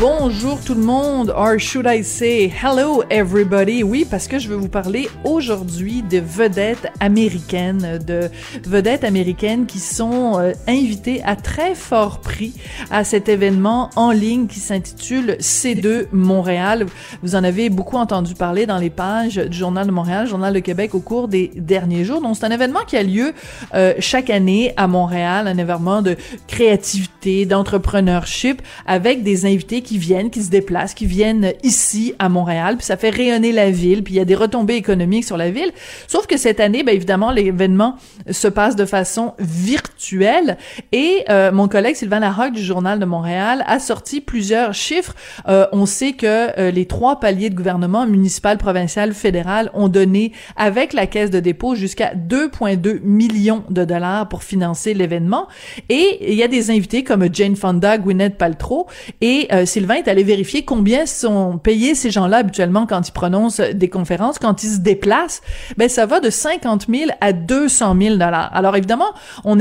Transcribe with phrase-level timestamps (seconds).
[0.00, 3.82] Bonjour tout le monde, or should I say hello everybody?
[3.82, 8.30] Oui, parce que je veux vous parler aujourd'hui de vedettes américaines, de
[8.66, 12.54] vedettes américaines qui sont euh, invitées à très fort prix
[12.90, 16.86] à cet événement en ligne qui s'intitule C2 Montréal.
[17.22, 20.60] Vous en avez beaucoup entendu parler dans les pages du Journal de Montréal, Journal de
[20.60, 22.22] Québec au cours des derniers jours.
[22.22, 23.34] Donc c'est un événement qui a lieu
[23.74, 26.16] euh, chaque année à Montréal, un événement de
[26.48, 32.28] créativité, d'entrepreneurship avec des invités qui qui viennent, qui se déplacent, qui viennent ici à
[32.28, 35.36] Montréal, puis ça fait rayonner la ville, puis il y a des retombées économiques sur
[35.36, 35.72] la ville.
[36.06, 37.96] Sauf que cette année, ben évidemment, l'événement
[38.30, 40.58] se passe de façon virtuelle
[40.92, 45.16] et euh, mon collègue Sylvain Larocque du Journal de Montréal a sorti plusieurs chiffres.
[45.48, 50.30] Euh, on sait que euh, les trois paliers de gouvernement municipal, provincial, fédéral ont donné
[50.54, 55.48] avec la caisse de dépôt jusqu'à 2,2 millions de dollars pour financer l'événement.
[55.88, 58.86] Et il y a des invités comme Jane Fonda, Gwyneth Paltrow
[59.20, 63.62] et c'est Sylvain est allé vérifier combien sont payés ces gens-là habituellement quand ils prononcent
[63.62, 65.40] des conférences, quand ils se déplacent.
[65.78, 68.50] Ben ça va de 50 000 à 200 000 dollars.
[68.52, 69.56] Alors évidemment, on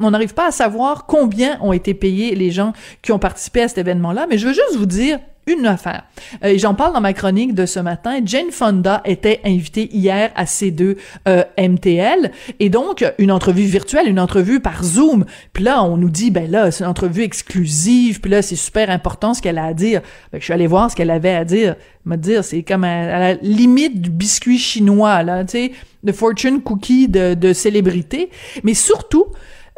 [0.00, 3.68] on n'arrive pas à savoir combien ont été payés les gens qui ont participé à
[3.68, 6.04] cet événement-là, mais je veux juste vous dire une affaire.
[6.44, 8.20] Euh, J'en parle dans ma chronique de ce matin.
[8.24, 10.96] Jane Fonda était invitée hier à C2
[11.26, 15.24] euh, MTL et donc une entrevue virtuelle, une entrevue par Zoom.
[15.52, 18.20] Puis là, on nous dit ben là, c'est une entrevue exclusive.
[18.20, 20.02] Puis là, c'est super important ce qu'elle a à dire.
[20.32, 21.76] Ben, je suis allée voir ce qu'elle avait à dire.
[22.04, 25.72] Me dire, c'est comme à, la limite du biscuit chinois là, tu sais,
[26.04, 28.30] de fortune cookie de, de célébrité.
[28.62, 29.26] Mais surtout,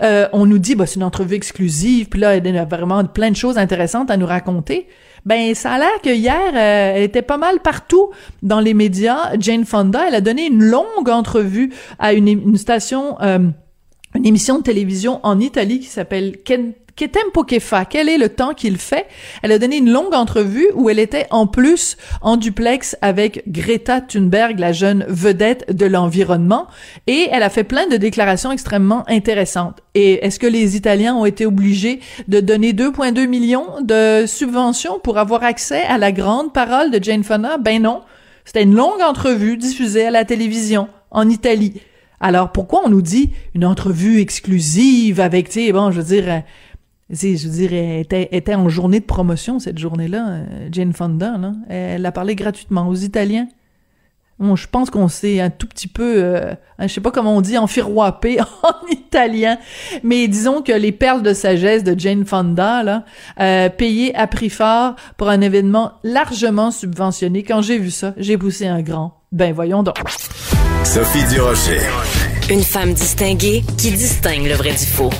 [0.02, 3.30] euh, on nous dit, bah, c'est une entrevue exclusive, puis là, elle a vraiment plein
[3.30, 4.88] de choses intéressantes à nous raconter.
[5.26, 8.10] Ben, ça a l'air que hier, euh, elle était pas mal partout
[8.42, 9.36] dans les médias.
[9.38, 13.38] Jane Fonda, elle a donné une longue entrevue à une, une station, euh,
[14.14, 16.38] une émission de télévision en Italie qui s'appelle
[16.96, 19.06] Ken Tempo Kefa, quel est le temps qu'il fait?
[19.42, 24.00] Elle a donné une longue entrevue où elle était en plus en duplex avec Greta
[24.00, 26.66] Thunberg, la jeune vedette de l'environnement,
[27.06, 29.80] et elle a fait plein de déclarations extrêmement intéressantes.
[29.94, 35.18] Et est-ce que les Italiens ont été obligés de donner 2,2 millions de subventions pour
[35.18, 37.58] avoir accès à la grande parole de Jane Fonda?
[37.58, 38.02] Ben non.
[38.44, 41.80] C'était une longue entrevue diffusée à la télévision en Italie.
[42.20, 46.42] Alors pourquoi on nous dit une entrevue exclusive avec, tu sais, bon, je veux dire,
[47.10, 51.36] je veux dire, elle était, était, en journée de promotion cette journée-là, euh, Jane Fonda.
[51.38, 51.52] Là.
[51.68, 53.48] Elle a parlé gratuitement aux Italiens.
[54.40, 57.42] Bon, je pense qu'on s'est un tout petit peu, euh, je sais pas comment on
[57.42, 59.58] dit, enfiroipé en italien,
[60.02, 63.04] mais disons que les perles de sagesse de Jane Fonda, là,
[63.38, 67.42] euh, payées à prix fort pour un événement largement subventionné.
[67.42, 69.20] Quand j'ai vu ça, j'ai poussé un grand.
[69.30, 69.96] Ben voyons donc.
[70.84, 71.80] Sophie Durocher.
[72.50, 75.10] Une femme distinguée qui distingue le vrai du faux.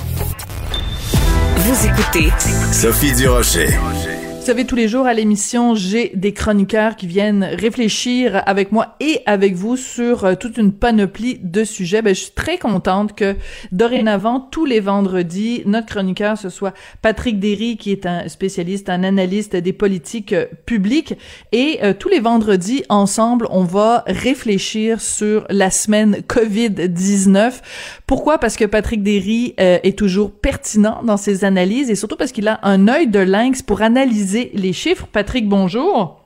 [2.73, 4.20] Sophie Durocher.
[4.41, 8.95] Vous savez, tous les jours à l'émission, j'ai des chroniqueurs qui viennent réfléchir avec moi
[8.99, 12.01] et avec vous sur euh, toute une panoplie de sujets.
[12.01, 13.35] Ben, je suis très contente que
[13.71, 19.03] dorénavant, tous les vendredis, notre chroniqueur, ce soit Patrick Derry, qui est un spécialiste, un
[19.03, 21.13] analyste des politiques euh, publiques.
[21.51, 27.61] Et euh, tous les vendredis, ensemble, on va réfléchir sur la semaine COVID-19.
[28.07, 28.39] Pourquoi?
[28.39, 32.59] Parce que Patrick Derry est toujours pertinent dans ses analyses et surtout parce qu'il a
[32.63, 35.07] un œil de lynx pour analyser les chiffres.
[35.11, 36.21] Patrick, bonjour.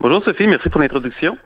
[0.00, 1.36] Bonjour Sophie, merci pour l'introduction.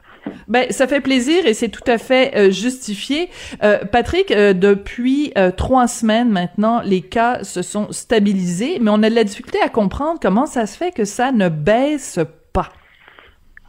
[0.47, 3.31] Ben, ça fait plaisir et c'est tout à fait euh, justifié.
[3.63, 9.11] Euh, Patrick, euh, depuis trois semaines maintenant, les cas se sont stabilisés, mais on a
[9.11, 12.21] de la difficulté à comprendre comment ça se fait que ça ne baisse
[12.53, 12.69] pas.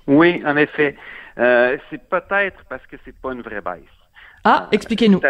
[0.07, 0.95] Oui, en effet.
[1.37, 3.83] c'est peut-être parce que c'est pas une vraie baisse.
[4.43, 5.21] Ah, expliquez-nous.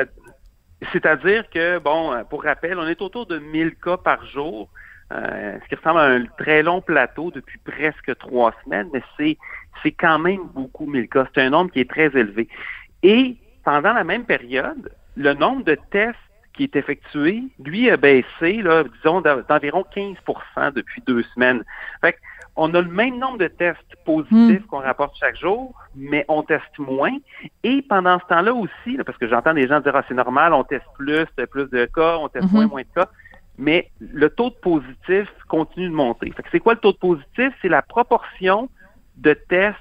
[0.94, 4.70] C'est-à-dire que, bon, pour rappel, on est autour de 1000 cas par jour.
[5.12, 9.38] Euh, ce qui ressemble à un très long plateau depuis presque trois semaines, mais c'est
[9.82, 11.26] c'est quand même beaucoup 1000 cas.
[11.34, 12.48] C'est un nombre qui est très élevé.
[13.02, 16.18] Et pendant la même période, le nombre de tests
[16.54, 21.64] qui est effectué, lui, a baissé, là, disons, d'environ 15% depuis deux semaines.
[22.02, 22.18] Fait
[22.56, 24.68] on a le même nombre de tests positifs hmm.
[24.68, 27.16] qu'on rapporte chaque jour, mais on teste moins.
[27.64, 30.66] Et pendant ce temps-là aussi, parce que j'entends des gens dire ah, c'est normal, on
[30.66, 32.70] teste plus, plus de cas, on teste moins, hmm.
[32.70, 33.10] moins de cas
[33.60, 36.34] mais le taux de positif continue de monter.
[36.50, 37.54] c'est quoi le taux de positif?
[37.62, 38.70] C'est la proportion
[39.18, 39.78] de tests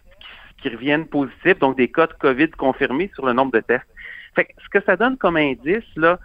[0.61, 3.87] qui, reviennent positifs, donc des cas de COVID confirmés sur le nombre de tests.
[4.35, 6.19] Fait ce que ça donne comme indice, là,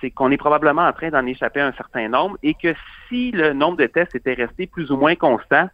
[0.00, 2.74] c'est qu'on est probablement en train d'en échapper un certain nombre et que
[3.08, 5.68] si le nombre de tests était resté plus ou moins constant,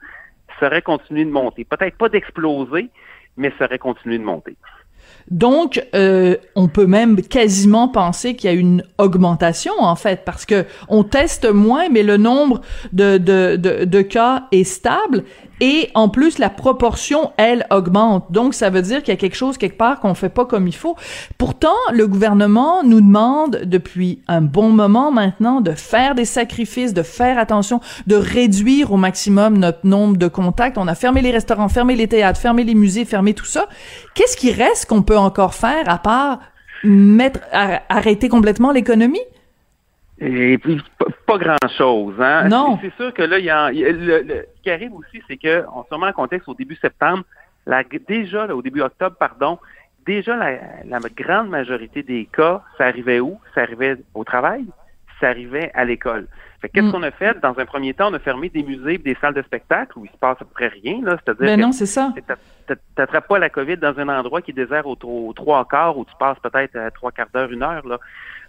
[0.58, 1.64] ça aurait continué de monter.
[1.64, 2.88] Peut-être pas d'exploser,
[3.36, 4.56] mais ça aurait continué de monter.
[5.30, 10.44] Donc, euh, on peut même quasiment penser qu'il y a une augmentation en fait, parce
[10.44, 12.60] que on teste moins, mais le nombre
[12.92, 15.24] de, de, de, de cas est stable
[15.60, 18.32] et en plus, la proportion, elle, augmente.
[18.32, 20.66] Donc, ça veut dire qu'il y a quelque chose quelque part qu'on fait pas comme
[20.66, 20.96] il faut.
[21.36, 27.02] Pourtant, le gouvernement nous demande depuis un bon moment maintenant de faire des sacrifices, de
[27.02, 30.78] faire attention, de réduire au maximum notre nombre de contacts.
[30.78, 33.68] On a fermé les restaurants, fermé les théâtres, fermé les musées, fermé tout ça.
[34.14, 36.40] Qu'est-ce qui reste qu'on peut encore faire à part
[36.84, 39.20] mettre, arrêter complètement l'économie?
[40.20, 40.82] Et puis,
[41.26, 42.14] pas, grand-chose.
[42.20, 42.48] Hein?
[42.48, 42.78] Non.
[42.82, 45.82] C'est sûr que là, il y a, le, ce qui arrive aussi, c'est que, on
[45.84, 47.24] se remet en contexte au début septembre,
[47.66, 49.58] la, déjà, là, au début octobre, pardon,
[50.04, 53.38] déjà, la, la, grande majorité des cas, ça arrivait où?
[53.54, 54.66] Ça arrivait au travail,
[55.20, 56.26] ça arrivait à l'école.
[56.60, 56.92] Fait qu'est-ce mm.
[56.92, 57.40] qu'on a fait?
[57.40, 60.10] Dans un premier temps, on a fermé des musées des salles de spectacle où il
[60.10, 61.16] se passe à peu près rien, là.
[61.24, 62.12] C'est-à-dire ben non, c'est ça.
[62.94, 66.04] T'attrapes pas la COVID dans un endroit qui est désert au, au trois quarts où
[66.04, 67.98] tu passes peut-être euh, trois quarts d'heure, une heure, là.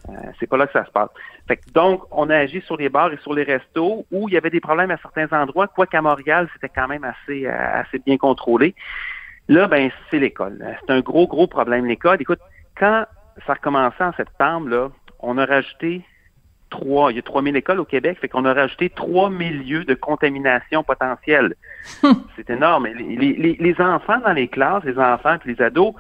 [0.09, 1.09] Euh, c'est pas là que ça se passe.
[1.47, 4.37] Fait donc, on a agi sur les bars et sur les restos où il y
[4.37, 8.17] avait des problèmes à certains endroits, quoique Montréal, c'était quand même assez, euh, assez bien
[8.17, 8.75] contrôlé.
[9.47, 10.65] Là, ben, c'est l'école.
[10.81, 12.17] C'est un gros, gros problème, l'école.
[12.19, 12.39] Écoute,
[12.75, 13.05] quand
[13.45, 16.01] ça a recommencé en septembre, là, on a rajouté
[16.71, 19.93] trois, il y a 3000 écoles au Québec, fait qu'on a rajouté 3000 lieux de
[19.93, 21.53] contamination potentielle.
[22.35, 22.87] c'est énorme.
[22.87, 25.93] Les, les, enfants dans les classes, les enfants et les ados,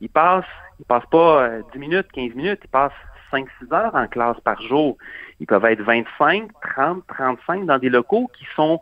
[0.00, 0.44] ils passent,
[0.78, 2.92] ils passent pas 10 euh, minutes, 15 minutes, ils passent
[3.32, 4.96] 5-6 heures en classe par jour.
[5.40, 8.80] Ils peuvent être 25, 30, 35 dans des locaux qui sont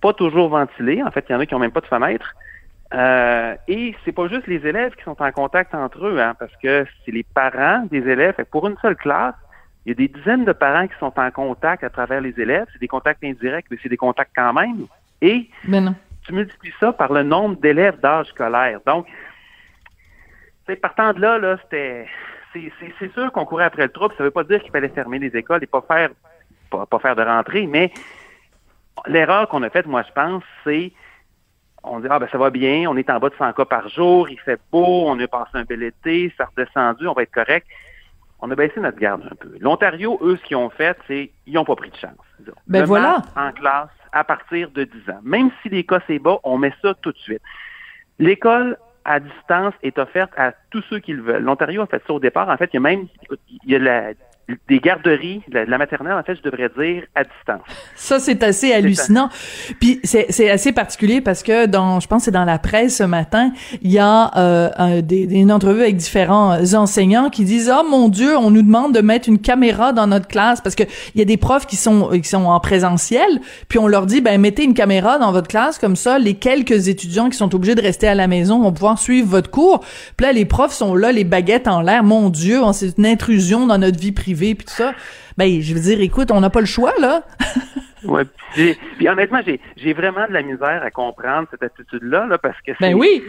[0.00, 1.02] pas toujours ventilés.
[1.02, 2.34] En fait, il y en a qui n'ont même pas de fenêtre.
[2.94, 6.52] Euh, et c'est pas juste les élèves qui sont en contact entre eux, hein, parce
[6.62, 8.34] que c'est les parents des élèves.
[8.50, 9.34] pour une seule classe,
[9.88, 12.66] il y a des dizaines de parents qui sont en contact à travers les élèves.
[12.74, 14.86] C'est des contacts indirects, mais c'est des contacts quand même.
[15.22, 15.48] Et
[16.26, 18.80] tu multiplies ça par le nombre d'élèves d'âge scolaire.
[18.84, 19.06] Donc,
[20.82, 22.06] partant de là, là, c'était
[22.52, 24.14] c'est sûr qu'on courait après le trouble.
[24.18, 26.10] Ça ne veut pas dire qu'il fallait fermer les écoles et pas faire
[26.68, 27.90] pas, faire de rentrée, mais
[29.06, 30.92] l'erreur qu'on a faite, moi, je pense, c'est
[31.82, 33.88] on dit, ah ben ça va bien, on est en bas de 100 cas par
[33.88, 37.22] jour, il fait beau, on a passé un bel été, ça a redescendu, on va
[37.22, 37.66] être correct.
[38.40, 39.52] On a baissé notre garde un peu.
[39.60, 42.12] L'Ontario, eux, ce qu'ils ont fait, c'est ils n'ont pas pris de chance.
[42.66, 43.22] Ben voilà.
[43.36, 45.20] En classe à partir de 10 ans.
[45.22, 47.42] Même si les cas c'est bas, on met ça tout de suite.
[48.18, 51.42] L'école à distance est offerte à tous ceux qui le veulent.
[51.42, 52.48] L'Ontario a fait ça au départ.
[52.48, 53.06] En fait, il y a même
[53.64, 54.12] il y a la,
[54.66, 57.60] des garderies, la, la, maternelle, en fait, je devrais dire, à distance.
[57.94, 59.28] Ça, c'est assez hallucinant.
[59.78, 63.52] Puis c'est assez particulier parce que dans, je pense, c'est dans la presse ce matin,
[63.82, 68.36] il y a euh, des, une entrevue avec différents enseignants qui disent oh mon Dieu,
[68.38, 70.84] on nous demande de mettre une caméra dans notre classe parce que
[71.14, 74.22] il y a des profs qui sont qui sont en présentiel, puis on leur dit
[74.22, 77.74] ben mettez une caméra dans votre classe comme ça, les quelques étudiants qui sont obligés
[77.74, 79.80] de rester à la maison vont pouvoir suivre votre cours.
[80.16, 82.02] Puis là, les profs sont là, les baguettes en l'air.
[82.02, 84.94] Mon Dieu, c'est une intrusion dans notre vie privée puis tout ça.
[85.36, 87.22] Ben, je veux dire, écoute, on n'a pas le choix, là.
[88.04, 88.24] ouais.
[88.54, 89.40] Puis honnêtement,
[89.76, 93.22] j'ai vraiment de la misère à comprendre cette attitude-là, là, parce que ben oui.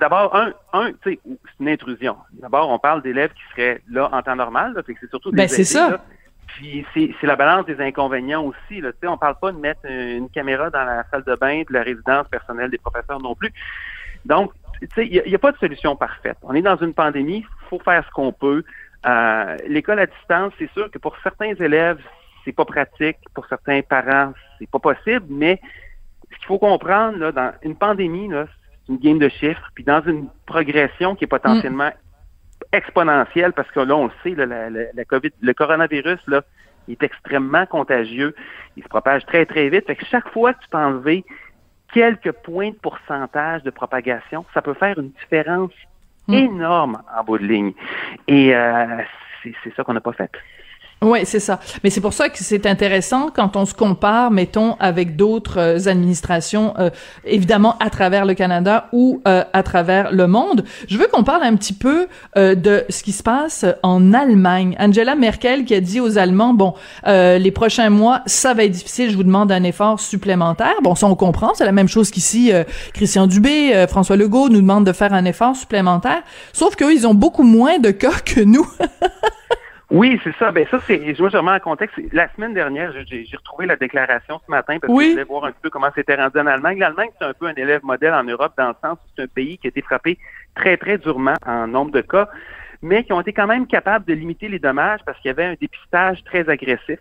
[0.00, 2.16] D'abord, un, un tu sais, c'est une intrusion.
[2.32, 5.48] D'abord, on parle d'élèves qui seraient là en temps normal, là, c'est surtout des Ben
[5.48, 6.04] c'est ça.
[6.46, 8.80] Puis c'est la balance des inconvénients aussi.
[8.80, 8.90] Là.
[9.04, 12.28] on parle pas de mettre une caméra dans la salle de bain de la résidence
[12.28, 13.52] personnelle des professeurs non plus.
[14.24, 14.52] Donc,
[14.96, 16.36] il n'y a, a, pas de solution parfaite.
[16.42, 18.64] On est dans une pandémie, il faut faire ce qu'on peut.
[19.06, 22.00] Euh, l'école à distance, c'est sûr que pour certains élèves,
[22.44, 25.60] c'est pas pratique, pour certains parents, c'est pas possible, mais
[26.30, 30.02] ce qu'il faut comprendre, là, dans une pandémie, c'est une game de chiffres, puis dans
[30.02, 31.90] une progression qui est potentiellement
[32.72, 36.42] exponentielle, parce que là, on le sait, là, la, COVID, le coronavirus, là,
[36.88, 38.34] il est extrêmement contagieux,
[38.76, 39.86] il se propage très, très vite.
[39.86, 41.24] Fait que chaque fois que tu peux enlever
[41.92, 45.72] quelques points de pourcentage de propagation, ça peut faire une différence.
[46.28, 47.72] Énorme en bout de ligne.
[48.28, 49.02] Et euh,
[49.42, 50.30] c'est ça qu'on n'a pas fait.
[51.02, 51.60] Oui, c'est ça.
[51.82, 55.90] Mais c'est pour ça que c'est intéressant quand on se compare, mettons, avec d'autres euh,
[55.90, 56.88] administrations, euh,
[57.26, 60.64] évidemment à travers le Canada ou euh, à travers le monde.
[60.88, 64.76] Je veux qu'on parle un petit peu de ce qui se passe en Allemagne.
[64.78, 66.74] Angela Merkel qui a dit aux Allemands, bon,
[67.06, 70.74] les prochains mois, ça va être difficile, je vous demande un effort supplémentaire.
[70.82, 72.52] Bon, ça on comprend, c'est la même chose qu'ici.
[72.92, 76.22] Christian Dubé, François Legault nous demandent de faire un effort supplémentaire.
[76.52, 78.66] Sauf qu'eux, ils ont beaucoup moins de cas que nous.
[79.94, 80.50] Oui, c'est ça.
[80.50, 81.14] Ben ça, c'est.
[81.14, 81.96] Je remets en contexte.
[82.12, 85.52] La semaine dernière, j'ai retrouvé la déclaration ce matin parce que je voulais voir un
[85.52, 86.80] peu comment c'était rendu en Allemagne.
[86.80, 89.28] L'Allemagne, c'est un peu un élève modèle en Europe dans le sens où c'est un
[89.28, 90.18] pays qui a été frappé
[90.56, 92.28] très, très durement en nombre de cas.
[92.82, 95.44] mais qui ont été quand même capables de limiter les dommages parce qu'il y avait
[95.44, 96.98] un dépistage très agressif.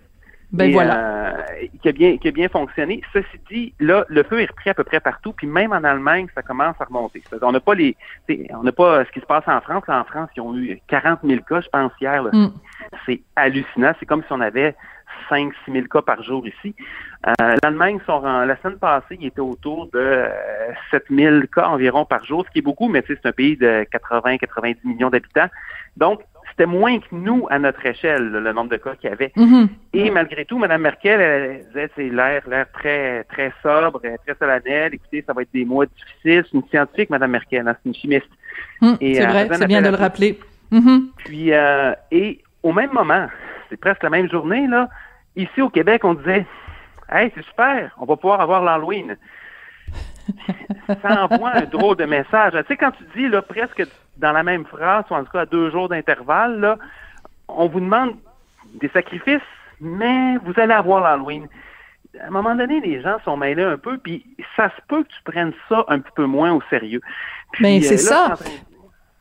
[0.53, 1.36] Ben et, voilà.
[1.36, 3.01] euh, qui, a bien, qui a bien fonctionné.
[3.12, 6.27] Ceci dit, là, le feu est repris à peu près partout, puis même en Allemagne,
[6.36, 7.24] ça commence à remonter.
[7.41, 7.98] On n'a pas les,
[8.51, 9.83] on n'a pas ce qui se passe en France.
[9.88, 12.24] Là, en France, ils ont eu 40 000 cas, je pense hier.
[12.24, 12.51] Mm.
[13.05, 13.93] C'est hallucinant.
[14.00, 14.75] C'est comme si on avait
[15.29, 16.75] 5 6 000 cas par jour ici.
[17.27, 20.27] Euh, L'Allemagne, la semaine passée, il était autour de euh,
[20.91, 23.86] 7 000 cas environ par jour, ce qui est beaucoup, mais c'est un pays de
[23.91, 25.50] 80-90 millions d'habitants.
[25.98, 26.22] Donc,
[26.53, 29.31] c'était moins que nous à notre échelle, le, nombre de cas qu'il y avait.
[29.36, 29.69] Mhm.
[29.93, 34.93] Et malgré tout, Mme Merkel, elle disait, c'est l'air, l'air très, très sobre, très solennel.
[34.93, 36.45] Écoutez, ça va être des mois difficiles.
[36.45, 38.29] C'est une scientifique, Mme Merkel, hein, c'est une chimiste.
[38.81, 38.98] Mhm.
[39.00, 40.39] C'est euh, vrai, c'est bien de le rappeler.
[40.69, 41.07] Mhm.
[41.17, 43.27] Puis, euh, et au même moment,
[43.69, 44.89] c'est presque la même journée, là,
[45.36, 46.45] ici au Québec, on disait,
[47.12, 49.17] hey, c'est super, on va pouvoir avoir l'Halloween.
[51.01, 52.53] ça envoie un drôle de message.
[52.53, 53.83] Tu sais, quand tu dis, là, presque
[54.17, 56.77] dans la même phrase, ou en tout cas à deux jours d'intervalle, là,
[57.48, 58.15] on vous demande
[58.75, 59.41] des sacrifices,
[59.82, 61.48] mais vous allez avoir l'Halloween.
[62.20, 65.10] À un moment donné, les gens sont mêlés un peu, puis ça se peut que
[65.10, 67.01] tu prennes ça un petit peu moins au sérieux.
[67.51, 68.46] Puis, Ben, c'est là, ça.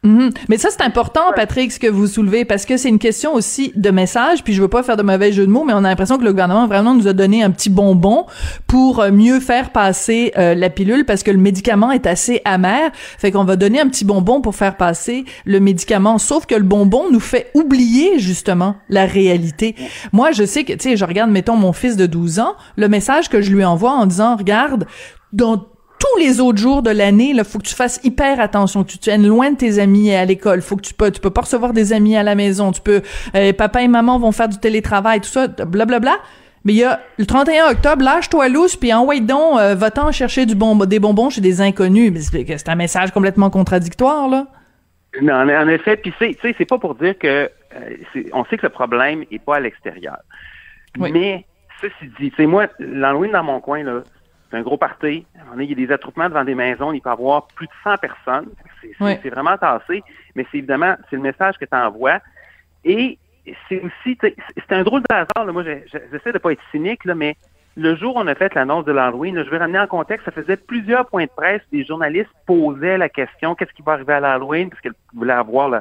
[0.04, 0.30] Mhm.
[0.48, 3.72] Mais ça, c'est important, Patrick, ce que vous soulevez, parce que c'est une question aussi
[3.76, 5.82] de message, puis je veux pas faire de mauvais jeu de mots, mais on a
[5.82, 8.26] l'impression que le gouvernement vraiment nous a donné un petit bonbon
[8.66, 12.90] pour euh, mieux faire passer euh, la pilule, parce que le médicament est assez amer,
[12.94, 16.64] fait qu'on va donner un petit bonbon pour faire passer le médicament, sauf que le
[16.64, 19.76] bonbon nous fait oublier, justement, la réalité.
[20.12, 22.88] Moi, je sais que, tu sais, je regarde, mettons, mon fils de 12 ans, le
[22.88, 24.86] message que je lui envoie en disant, regarde,
[25.32, 25.64] dans
[26.02, 28.98] tous les autres jours de l'année, là, faut que tu fasses hyper attention, que tu
[28.98, 31.72] tiennes loin de tes amis à l'école, faut que tu peux, tu peux pas recevoir
[31.72, 33.02] des amis à la maison, tu peux,
[33.36, 36.16] euh, papa et maman vont faire du télétravail, tout ça, blablabla.
[36.64, 40.44] Mais il y a le 31 octobre, lâche-toi lousse, puis envoie donc, euh, va-t'en chercher
[40.46, 42.12] du bon, des bonbons chez des inconnus.
[42.12, 44.46] Mais C'est un message complètement contradictoire, là.
[45.20, 47.96] Non, en, en effet, puis c'est, tu sais, c'est pas pour dire que euh,
[48.32, 50.18] on sait que le problème est pas à l'extérieur.
[50.98, 51.12] Oui.
[51.12, 51.44] Mais
[51.80, 54.02] ceci dit, tu sais, moi, l'Halloween dans mon coin là,
[54.52, 55.24] c'est un gros est-
[55.58, 57.96] Il y a des attroupements devant des maisons, il peut y avoir plus de 100
[57.96, 58.48] personnes.
[58.80, 59.16] C'est, Oui.
[59.30, 60.04] vraiment tassé,
[60.36, 62.20] mais c'est évidemment c'est le message que tu envoies.
[62.84, 63.18] Et
[63.68, 65.46] c'est aussi, c'est un drôle de hasard.
[65.46, 65.52] Là.
[65.52, 67.36] Moi, j'essaie de pas être cynique, là, mais
[67.76, 70.30] le jour où on a fait l'annonce de l'Halloween, je vais ramener en contexte, ça
[70.30, 74.20] faisait plusieurs points de presse, des journalistes posaient la question qu'est-ce qui va arriver à
[74.20, 75.80] l'Halloween, parce qu'ils voulaient avoir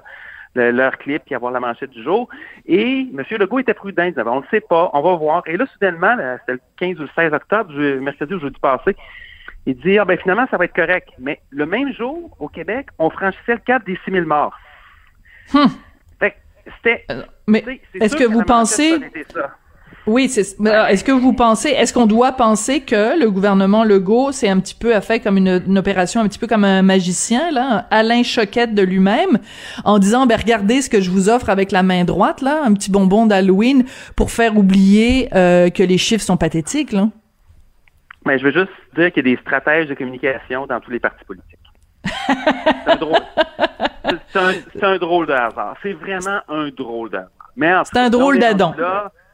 [0.56, 2.28] le- leur clip et avoir la manchette du jour.
[2.66, 3.24] Et M.
[3.32, 5.44] Legault était prudent, il disait on ne sait pas, on va voir.
[5.48, 8.96] Et là, soudainement, là, c'était le 15 ou le 16 octobre, mercredi ou jeudi passé,
[9.66, 11.10] il dit ah, ben finalement, ça va être correct.
[11.20, 14.58] Mais le même jour, au Québec, on franchissait le cap des 6 000 morts.
[15.54, 15.68] Hum.
[16.20, 16.36] Fait que
[16.78, 17.06] c'était.
[17.48, 19.00] Mais sais, c'est est-ce que vous pensez-
[20.08, 20.60] Oui, c'est.
[20.68, 24.60] alors, Est-ce que vous pensez, est-ce qu'on doit penser que le gouvernement Legault, c'est un
[24.60, 27.86] petit peu a fait comme une, une opération un petit peu comme un magicien là,
[27.92, 29.38] Alain Choquette de lui-même,
[29.86, 32.74] en disant ben regardez ce que je vous offre avec la main droite là, un
[32.74, 37.08] petit bonbon d'Halloween pour faire oublier euh, que les chiffres sont pathétiques là?
[38.26, 41.00] Mais je veux juste dire qu'il y a des stratèges de communication dans tous les
[41.00, 41.58] partis politiques.
[42.06, 43.16] c'est un drôle.
[44.34, 45.76] c'est- C'est un, drôle de hasard.
[45.84, 47.30] C'est vraiment un drôle de hasard.
[47.56, 48.74] Mais en C'est un drôle d'Adam.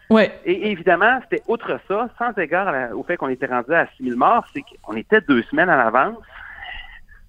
[0.10, 0.40] Ouais.
[0.46, 4.04] Et évidemment, c'était outre ça, sans égard la- au fait qu'on était rendu à 6
[4.06, 6.18] 000 morts, c'est qu'on était deux semaines à l'avance.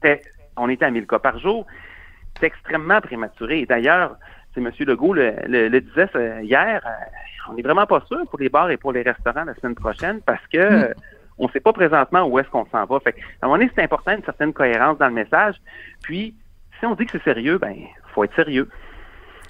[0.03, 0.23] C'était-
[0.57, 1.67] On était à 1000 cas par jour.
[2.39, 3.61] C'est extrêmement prématuré.
[3.61, 4.17] Et d'ailleurs,
[4.55, 4.71] c'est M.
[4.81, 6.91] Legault le, le- le disait ça, hier, euh,
[7.51, 10.21] on n'est vraiment pas sûr pour les bars et pour les restaurants la semaine prochaine
[10.21, 10.95] parce que euh,
[11.39, 12.99] on ne sait pas présentement où est-ce qu'on s'en va.
[13.01, 15.55] Fait que, à un moment donné, c'est important une certaine cohérence dans le message.
[16.03, 16.35] Puis,
[16.81, 17.77] si on dit que c'est sérieux, ben,
[18.15, 18.69] faut être sérieux.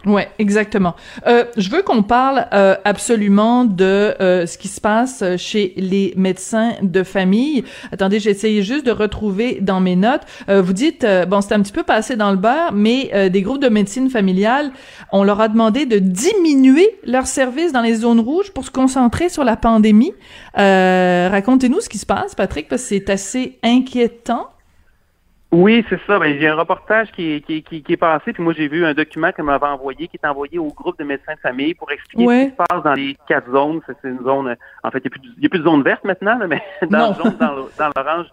[0.07, 0.95] Ouais, exactement.
[1.27, 6.15] Euh, je veux qu'on parle euh, absolument de euh, ce qui se passe chez les
[6.17, 7.65] médecins de famille.
[7.91, 10.23] Attendez, j'ai essayé juste de retrouver dans mes notes.
[10.49, 13.29] Euh, vous dites, euh, bon, c'est un petit peu passé dans le beurre, mais euh,
[13.29, 14.71] des groupes de médecine familiale,
[15.11, 19.29] on leur a demandé de diminuer leurs services dans les zones rouges pour se concentrer
[19.29, 20.13] sur la pandémie.
[20.59, 24.47] Euh, Racontez-nous ce qui se passe, Patrick, parce que c'est assez inquiétant.
[25.51, 26.19] Oui, c'est ça.
[26.19, 28.85] Ben, j'ai un reportage qui est, qui, qui, qui est passé, puis moi j'ai vu
[28.85, 31.91] un document qu'elle m'avait envoyé, qui est envoyé au groupe de médecins de famille pour
[31.91, 32.37] expliquer Ouais.
[32.41, 33.81] ce qui se passe dans les quatre zones.
[33.87, 35.65] C'est une zone, en fait, il n'y a, plus de- il y a plus de
[35.65, 37.09] zone verte maintenant, là, mais dans Non.
[37.17, 38.27] le jaune, dans le- dans l'orange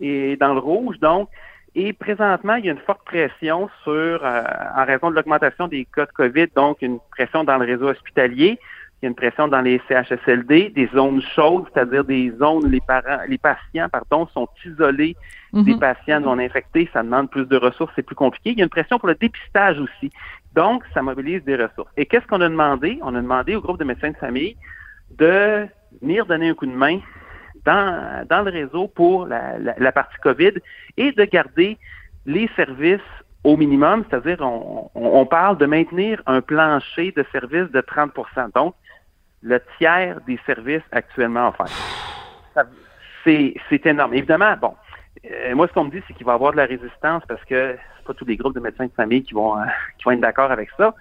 [0.00, 0.98] et dans le rouge.
[1.00, 1.28] Donc,
[1.74, 4.42] et présentement, il y a une forte pression sur, euh,
[4.78, 8.58] en raison de l'augmentation des cas de COVID, donc une pression dans le réseau hospitalier.
[9.02, 12.68] Il y a une pression dans les CHSLD, des zones chaudes, c'est-à-dire des zones où
[12.68, 15.14] les parents, les patients, pardon, sont isolés
[15.52, 15.78] des Mhm.
[15.78, 18.50] patients non infectés, ça demande plus de ressources, c'est plus compliqué.
[18.50, 20.10] Il y a une pression pour le dépistage aussi.
[20.54, 21.90] Donc, ça mobilise des ressources.
[21.98, 22.98] Et qu'est-ce qu'on a demandé?
[23.02, 24.56] On a demandé au groupe de médecins de famille
[25.18, 25.66] de
[26.00, 26.98] venir donner un coup de main
[27.64, 30.52] dans, dans le réseau pour la, la- la partie COVID
[30.96, 31.78] et de garder
[32.24, 33.00] les services
[33.44, 38.10] au minimum, c'est-à-dire on, on, parle de maintenir un plancher de services de 30
[38.54, 38.74] donc
[39.42, 42.56] le tiers des services actuellement offerts.
[43.24, 44.14] C'est énorme.
[44.14, 44.74] Évidemment, bon,
[45.30, 47.44] euh, moi, ce qu'on me dit, c'est qu'il va y avoir de la résistance parce
[47.44, 49.64] que c'est pas tous les groupes de médecins de famille qui vont, euh,
[49.98, 50.94] qui vont être d'accord avec ça,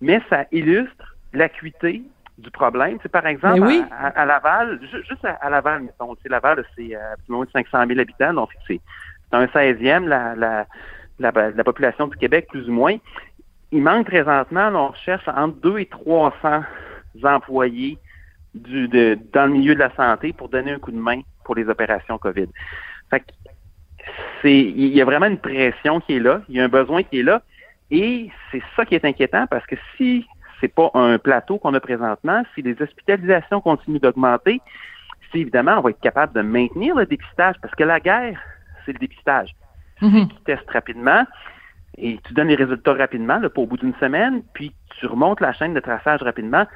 [0.00, 2.02] mais ça illustre l'acuité
[2.38, 2.98] du problème.
[3.02, 7.86] C'est par exemple, à, Laval, juste à, Laval, mettons, Laval, c'est euh, moins de 500
[7.86, 8.80] 000 habitants, donc c'est
[9.32, 10.66] un 16e, la, la,
[11.18, 12.96] la, population du Québec, plus ou moins.
[13.72, 16.62] Il manque présentement, on recherche entre 2 et 300
[17.22, 17.98] employés
[18.54, 21.54] du, de, dans le milieu de la santé pour donner un coup de main pour
[21.54, 22.48] les opérations COVID.
[23.10, 23.24] Fait
[24.42, 27.02] c'est, il y a vraiment une pression qui est là, il y a un besoin
[27.02, 27.42] qui est là,
[27.90, 30.26] et c'est ça qui est inquiétant parce que si
[30.60, 34.60] c'est pas un plateau qu'on a présentement, si les hospitalisations continuent d'augmenter,
[35.30, 38.40] si évidemment on va être capable de maintenir le dépistage, parce que la guerre,
[38.84, 39.54] c'est le dépistage.
[40.00, 41.26] Mm tu testes rapidement
[41.98, 45.40] et tu donnes les résultats rapidement, là, pas au bout d'une semaine, puis tu remontes
[45.40, 46.66] la chaîne de traçage rapidement,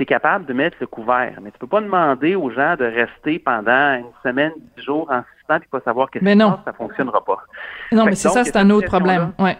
[0.00, 1.38] tu es capable de mettre le couvert.
[1.42, 5.22] Mais tu peux pas demander aux gens de rester pendant une semaine, dix jours en
[5.36, 7.38] suspens et pas savoir qu'est-ce qui se passe, ça fonctionnera pas.
[7.92, 9.32] Non, mais c'est ça, c'est un autre problème.
[9.38, 9.58] Ouais.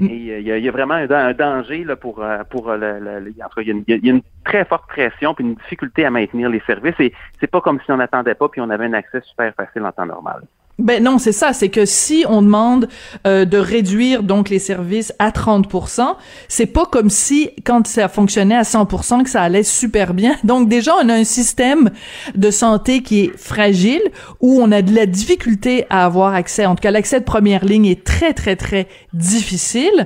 [0.00, 4.12] il y, a, vraiment un, danger là, pour, euh, pour le, le, il, y a
[4.12, 7.80] une, très forte pression puis une difficulté à maintenir les services et c'est pas comme
[7.84, 10.42] si on n'attendait pas puis on avait un accès super facile en temps normal.
[10.78, 12.88] Ben non, c'est ça, c'est que si on demande
[13.26, 16.14] euh, de réduire donc les services à 30%
[16.48, 20.36] c'est pas comme si quand ça fonctionnait à 100% que ça allait super bien.
[20.44, 21.90] Donc déjà on a un système
[22.34, 24.02] de santé qui est fragile
[24.40, 26.66] où on a de la difficulté à avoir accès.
[26.66, 30.04] En tout cas, l'accès de première ligne est très très très difficile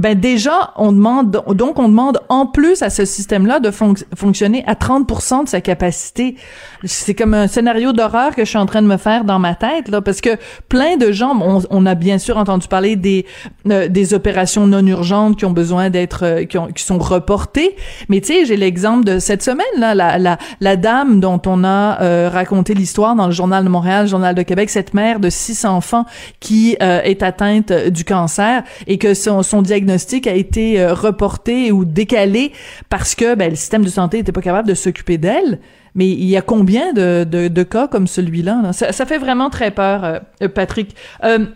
[0.00, 4.72] ben déjà on demande donc on demande en plus à ce système-là de fonctionner à
[4.72, 6.36] 30% de sa capacité.
[6.84, 9.54] C'est comme un scénario d'horreur que je suis en train de me faire dans ma
[9.54, 10.30] tête là parce que
[10.70, 11.38] plein de gens
[11.70, 13.26] on, a bien sûr entendu parler des
[13.70, 17.76] euh, des opérations non urgentes qui ont besoin d'être euh, qui, sont reportées,
[18.08, 21.62] mais tu sais j'ai l'exemple de cette semaine là la la, la dame dont on
[21.62, 25.20] a euh, raconté l'histoire dans le journal de Montréal, le journal de Québec, cette mère
[25.20, 26.06] de six enfants
[26.40, 31.84] qui est atteinte du cancer et que son, son diagnostic a été euh, reporté ou
[31.84, 32.52] décalé
[32.88, 35.58] parce que ben, le système de santé n'était pas capable de s'occuper d'elle.
[35.94, 38.72] Mais il y a combien de, cas comme celui-là?
[38.72, 40.94] Ça, fait vraiment très peur, euh, Patrick.
[41.24, 41.46] Euh,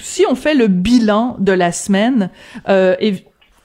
[0.00, 2.30] si on fait le bilan de la semaine,
[2.68, 2.96] euh,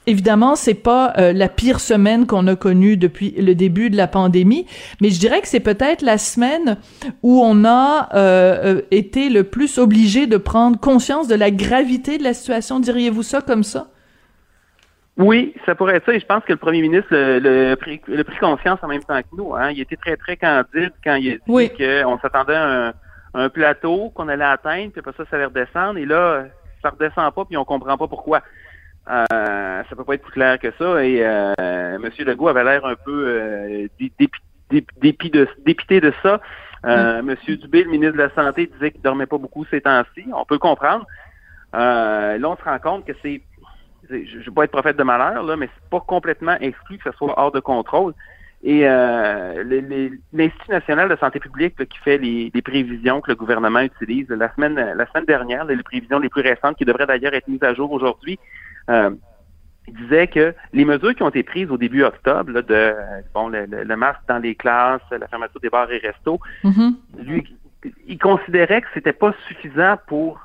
[0.06, 4.08] Évidemment, c'est pas euh, la pire semaine qu'on a connue depuis le début de la
[4.08, 4.66] pandémie,
[5.00, 6.76] mais je dirais que c'est peut-être la semaine
[7.22, 12.18] où on a euh, euh, été le plus obligé de prendre conscience de la gravité
[12.18, 12.80] de la situation.
[12.80, 13.86] Diriez-vous ça comme ça?
[15.18, 16.14] Oui, ça pourrait être ça.
[16.14, 19.04] Et je pense que le premier ministre le, le, pris, le pris conscience en même
[19.04, 19.54] temps que nous.
[19.54, 19.70] Hein.
[19.70, 21.70] Il était très, très candide quand il a dit oui.
[21.70, 22.92] qu'on s'attendait à un,
[23.34, 25.98] un plateau qu'on allait atteindre, puis après ça, ça allait redescendre.
[25.98, 26.46] Et là,
[26.82, 28.42] ça redescend pas, puis on comprend pas pourquoi.
[29.10, 31.04] Euh, ça peut pas être plus clair que ça.
[31.04, 32.10] Et euh, M.
[32.20, 33.88] Legault avait l'air un peu euh,
[35.00, 36.40] dépité de ça.
[36.84, 37.30] Euh, mm.
[37.30, 37.56] M.
[37.56, 40.24] Dubé, le ministre de la Santé, disait qu'il dormait pas beaucoup ces temps-ci.
[40.34, 41.06] On peut le comprendre.
[41.74, 43.42] Euh, là, on se rend compte que c'est,
[44.10, 47.10] je ne veux pas être prophète de malheur, là, mais c'est pas complètement exclu que
[47.10, 48.14] ce soit hors de contrôle.
[48.64, 49.64] Et euh,
[50.32, 54.54] l'Institut national de santé publique qui fait les, les, prévisions que le gouvernement utilise la
[54.54, 57.74] semaine la semaine dernière, les prévisions les plus récentes qui devraient d'ailleurs être mises à
[57.74, 58.38] jour aujourd'hui,
[58.90, 59.10] euh,
[59.88, 62.94] il disait que les mesures qui ont été prises au début octobre, là, de
[63.34, 66.94] bon, le, masque dans les classes, la fermeture des bars et restos, mm-hmm.
[67.24, 67.56] lui,
[68.06, 70.40] il considérait que c'était pas suffisant pour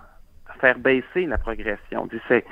[0.60, 2.08] faire baisser la progression.
[2.28, 2.44] C'est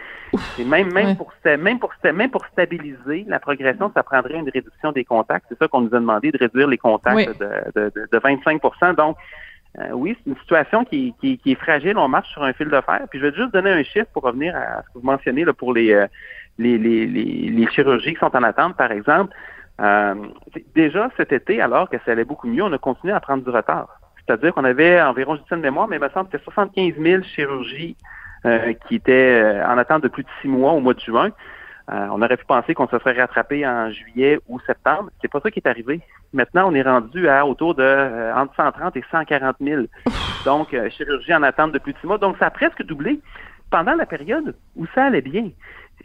[0.64, 5.04] même même pour même pour même pour stabiliser la progression, ça prendrait une réduction des
[5.04, 5.46] contacts.
[5.50, 9.18] C'est ça qu'on nous a demandé de réduire les contacts de, de, de, 25% Donc
[9.80, 11.98] euh, oui, c'est une situation qui, qui, qui, est fragile.
[11.98, 13.02] On marche sur un fil de fer.
[13.10, 15.54] Puis je vais juste donner un chiffre pour revenir à ce que vous mentionnez là,
[15.54, 16.08] pour les, euh,
[16.58, 19.36] les, les, les, chirurgies qui sont en attente, par exemple.
[19.82, 20.16] Euh,
[20.74, 23.50] déjà cet été, alors que ça allait beaucoup mieux, on a continué à prendre du
[23.50, 24.00] retard.
[24.26, 27.24] C'est-à-dire qu'on avait environ, je dis de mémoire, mais il me semble que 75 000
[27.24, 27.98] chirurgies
[28.88, 31.32] qui étaient en attente de plus de six mois au mois de juin.
[31.92, 35.12] Euh, on aurait pu penser qu'on se serait rattrapé en juillet ou septembre.
[35.22, 36.02] C'est pas ça qui est arrivé.
[36.34, 39.84] Maintenant, on est rendu à autour de euh, entre 130 et 140 000.
[40.46, 42.18] Donc, euh, chirurgie en attente de plus de six mois.
[42.18, 43.20] Donc, ça a presque doublé
[43.70, 45.50] pendant la période où ça allait bien.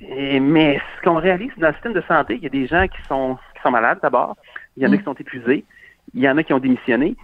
[0.01, 3.01] mais ce qu'on réalise dans le système de santé, il y a des gens qui
[3.09, 4.37] sont qui sont malades d'abord.
[4.77, 4.99] Il y en a mm.
[4.99, 5.65] qui sont épuisés.
[6.13, 7.17] Il y en a qui ont démissionné.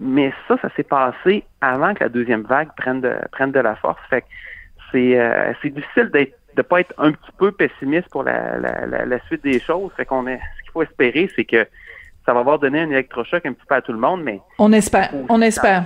[0.00, 3.76] Mais ça, ça s'est passé avant que la deuxième vague prenne de, prenne de la
[3.76, 4.00] force.
[4.08, 4.26] Fait que
[4.90, 9.24] c'est, c'est difficile d'être de pas être un petit peu pessimiste pour la, la, la,
[9.26, 9.90] suite des choses.
[9.96, 11.66] Fait qu'on est, ce qu'il faut espérer, c'est que
[12.24, 14.72] ça va avoir donné un électrochoc un petit peu à tout le monde, mais on
[14.72, 15.84] espère, on espère.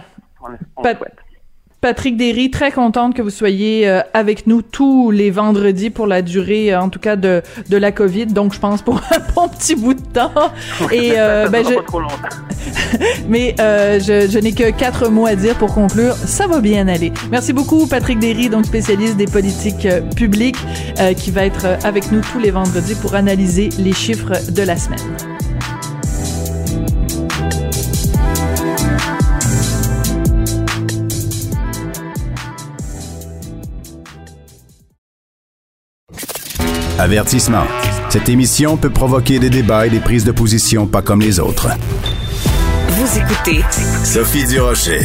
[0.76, 0.82] On,
[1.80, 6.22] Patrick Derry, très contente que vous soyez euh, avec nous tous les vendredis pour la
[6.22, 8.26] durée, euh, en tout cas de, de la COVID.
[8.26, 10.32] Donc, je pense pour un bon petit bout de temps.
[10.90, 11.74] Et euh, ben, je...
[11.74, 12.14] pas trop longtemps.
[13.28, 16.14] Mais euh, je, je n'ai que quatre mots à dire pour conclure.
[16.14, 17.12] Ça va bien aller.
[17.30, 19.86] Merci beaucoup, Patrick Derry, donc spécialiste des politiques
[20.16, 20.58] publiques,
[20.98, 24.76] euh, qui va être avec nous tous les vendredis pour analyser les chiffres de la
[24.76, 25.00] semaine.
[36.98, 37.64] Avertissement.
[38.08, 41.68] Cette émission peut provoquer des débats et des prises de position pas comme les autres.
[42.88, 43.60] Vous écoutez
[44.02, 45.00] Sophie Durocher.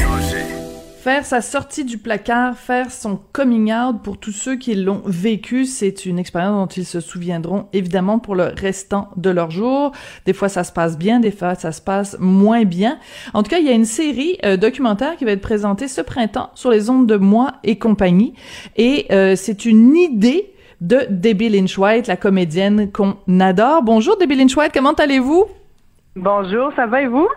[1.02, 5.66] Faire sa sortie du placard, faire son coming out pour tous ceux qui l'ont vécu,
[5.66, 9.92] c'est une expérience dont ils se souviendront évidemment pour le restant de leur jour.
[10.26, 13.00] Des fois ça se passe bien, des fois ça se passe moins bien.
[13.34, 16.00] En tout cas, il y a une série euh, documentaire qui va être présentée ce
[16.00, 18.34] printemps sur les ondes de Moi et compagnie.
[18.78, 20.51] Et euh, c'est une idée
[20.82, 23.84] de Debbie Lynch White, la comédienne qu'on adore.
[23.84, 25.46] Bonjour Debbie Lynch White, comment allez-vous?
[26.16, 27.30] Bonjour, ça va et vous?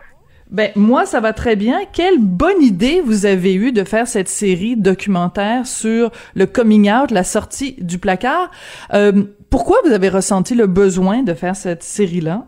[0.50, 1.80] Ben moi ça va très bien.
[1.92, 7.11] Quelle bonne idée vous avez eue de faire cette série documentaire sur le coming out,
[7.11, 8.50] la sortie du placard.
[8.92, 12.44] Euh, pourquoi vous avez ressenti le besoin de faire cette série-là?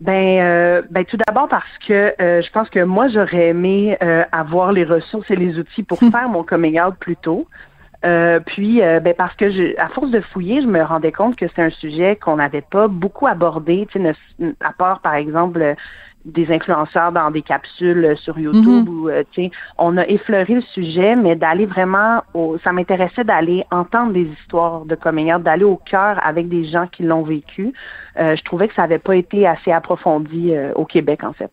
[0.00, 3.96] Ben, euh, ben tout d'abord parce que euh, je pense que moi j'aurais aimé
[4.32, 7.46] avoir les ressources et les outils pour faire mon coming out plus tôt.
[8.04, 11.36] Euh, puis, euh, ben parce que je, à force de fouiller, je me rendais compte
[11.36, 13.86] que c'est un sujet qu'on n'avait pas beaucoup abordé,
[14.60, 15.74] à part par exemple
[16.24, 18.88] des influenceurs dans des capsules sur YouTube mhm.
[18.88, 23.64] ou tu sais, on a effleuré le sujet, mais d'aller vraiment au, ça m'intéressait d'aller
[23.72, 27.72] entendre des histoires de coming d'aller au cœur avec des gens qui l'ont vécu.
[28.18, 31.50] Euh, je trouvais que ça n'avait pas été assez approfondi au Québec en fait.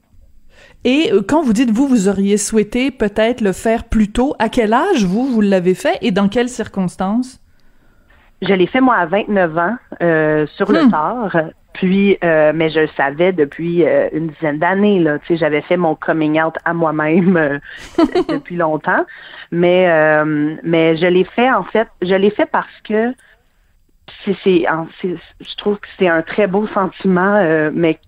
[0.85, 4.49] Et euh, quand vous dites vous, vous auriez souhaité peut-être le faire plus tôt, à
[4.49, 7.41] quel âge vous, vous l'avez fait et dans quelles circonstances?
[8.41, 10.91] Je l'ai fait moi à 29 ans, euh, sur le hmm.
[10.91, 11.37] tard.
[11.73, 14.99] Puis, euh, mais je le savais depuis une dizaine d'années.
[14.99, 17.59] Là, tu sais, j'avais fait mon coming out à moi-même
[18.29, 19.05] depuis longtemps.
[19.51, 19.87] Mais,
[20.63, 21.87] mais je l'ai fait en fait.
[22.01, 23.13] Je l'ai fait parce que
[24.25, 24.65] c'est,
[25.05, 27.99] je trouve que c'est un très beau sentiment, mais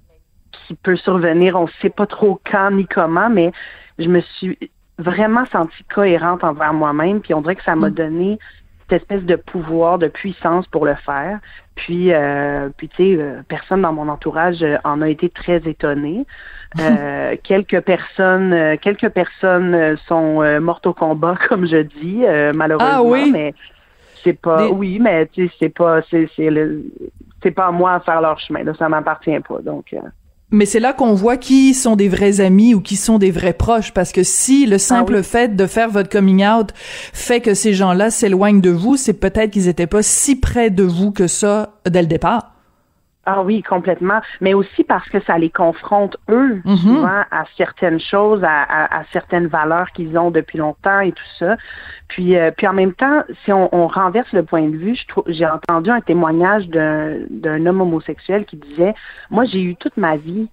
[0.72, 1.56] qui peut survenir.
[1.56, 3.52] On ne sait pas trop quand ni comment, mais
[4.00, 4.58] je me suis
[4.98, 7.20] vraiment sentie cohérente envers moi-même.
[7.20, 7.94] Puis on dirait que ça m'a mm.
[7.94, 8.40] donné
[8.90, 11.40] cette espèce de pouvoir, de puissance pour le faire.
[11.76, 16.26] Puis, euh, puis tu sais, euh, personne dans mon entourage en a été très étonné.
[16.80, 22.24] Euh, quelques personnes, quelques personnes sont mortes au combat, comme je dis,
[22.56, 22.94] malheureusement.
[22.94, 23.30] Ah oui?
[23.30, 23.54] Mais
[24.24, 26.50] c'est pas, oui, mais tu sais, c'est pas, c'est, c'est
[27.44, 28.64] c'est pas à moi à faire leur chemin.
[28.64, 29.60] Là, ça m'appartient pas.
[29.60, 29.94] Donc.
[30.52, 33.54] Mais c'est là qu'on voit qui sont des vrais amis ou qui sont des vrais
[33.54, 36.72] proches, parce que si le simple ah fait de faire votre coming out
[37.14, 40.84] fait que ces gens-là s'éloignent de vous, c'est peut-être qu'ils étaient pas si près de
[40.84, 42.51] vous que ça dès le départ.
[43.26, 44.20] Ah oui, complètement.
[44.40, 46.78] Mais aussi parce que ça les confronte, eux, mhm.
[46.78, 51.56] souvent, à certaines choses, à, certaines valeurs qu'ils ont depuis longtemps et tout ça.
[52.08, 55.92] Puis, euh, puis en même temps, si on, renverse le point de vue, j'ai entendu
[55.92, 58.96] un témoignage d'un homme homosexuel qui disait,
[59.30, 60.48] moi, j'ai eu toute ma vie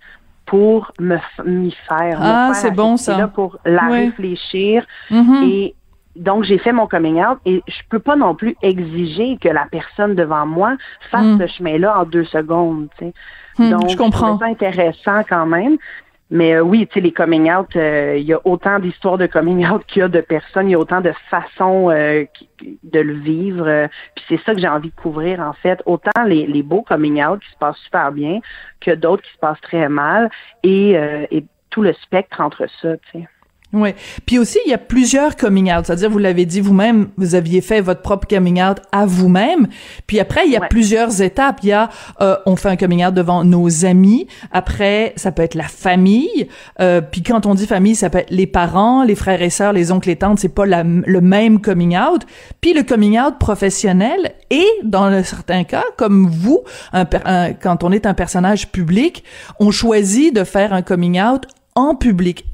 [0.44, 2.18] pour me m'y faire.
[2.20, 3.16] Ah, c'est bon ça.
[3.16, 5.42] Là pour la réfléchir mhm.
[5.44, 5.74] et
[6.18, 9.66] donc, j'ai fait mon coming out et je peux pas non plus exiger que la
[9.70, 10.76] personne devant moi
[11.10, 11.40] fasse hmm.
[11.40, 12.88] ce chemin-là en deux secondes.
[12.98, 13.12] Tu sais.
[13.58, 14.38] Hmm, Donc, je comprends.
[14.38, 15.78] C'est intéressant quand même.
[16.30, 19.26] Mais euh, oui, tu sais, les coming out, euh, il y a autant d'histoires de
[19.26, 22.24] coming out qu'il y a de personnes, il y a autant de façons euh,
[22.82, 23.88] de le vivre.
[24.14, 25.80] puis c'est ça que j'ai envie de couvrir, en fait.
[25.86, 28.40] Autant les, les beaux coming out qui se passent super bien
[28.80, 30.30] que d'autres qui se passent très mal
[30.62, 30.92] et,
[31.30, 33.28] et tout le spectre entre ça, tu sais.
[33.74, 33.94] Ouais.
[34.24, 35.84] Puis aussi, il y a plusieurs coming out.
[35.84, 39.68] C'est-à-dire, vous l'avez dit vous-même, vous aviez fait votre propre coming out à vous-même.
[40.06, 41.58] Puis après, il y a plusieurs étapes.
[41.62, 41.90] Il y a,
[42.22, 44.26] euh, on fait un coming out devant nos amis.
[44.52, 46.48] Après, ça peut être la famille.
[46.80, 49.74] Euh, puis quand on dit famille, ça peut être les parents, les frères et sœurs,
[49.74, 50.38] les oncles et tantes.
[50.38, 52.22] C'est pas le même coming out.
[52.62, 56.62] Puis le coming out professionnel et dans certains cas, comme vous,
[56.94, 57.04] un,
[57.52, 59.24] quand on est un personnage public,
[59.60, 61.42] on choisit de faire un coming out
[61.78, 62.44] en public.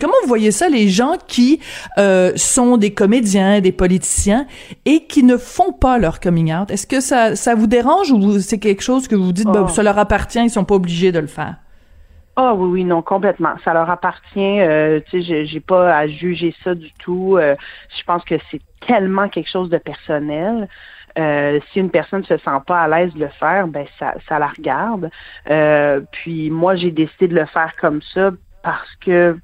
[0.00, 1.60] comment vous voyez ça, les gens qui
[1.96, 4.46] euh, sont des comédiens, des politiciens
[4.84, 6.70] et qui ne font pas leur coming out?
[6.70, 9.84] Est-ce que ça, ça vous dérange ou c'est quelque chose que vous dites, bah, ça
[9.84, 11.54] leur appartient, ils sont pas obligés de le faire?
[12.34, 13.54] Ah oui, oui, non, complètement.
[13.64, 14.60] Ça leur appartient.
[14.60, 17.36] Euh, tu sais, j'ai pas à juger ça du tout.
[17.36, 17.54] Euh,
[17.96, 20.68] je pense que c'est tellement quelque chose de personnel.
[21.18, 24.38] Euh, si une personne se sent pas à l'aise de le faire, ben ça, ça
[24.38, 25.10] la regarde.
[25.50, 28.30] Euh, puis moi, j'ai décidé de le faire comme ça
[28.62, 29.36] parce que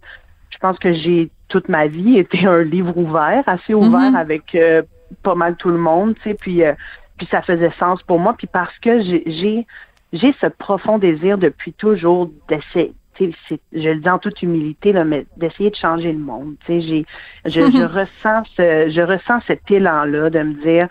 [0.51, 4.17] je pense que j'ai toute ma vie été un livre ouvert, assez ouvert Mhm.
[4.17, 4.83] avec euh,
[5.23, 6.75] pas mal tout le monde, tu sais, puis euh,
[7.19, 9.67] puis ça faisait sens pour moi, puis parce que j'ai
[10.13, 14.41] j'ai ce profond désir depuis toujours d'essayer tu sais, c'est- je le dis en toute
[14.43, 16.55] humilité là, mais d'essayer de changer le monde.
[16.65, 17.07] Tu sais, j'ai,
[17.47, 20.89] je, je ressens ce, je ressens cet élan-là de me dire,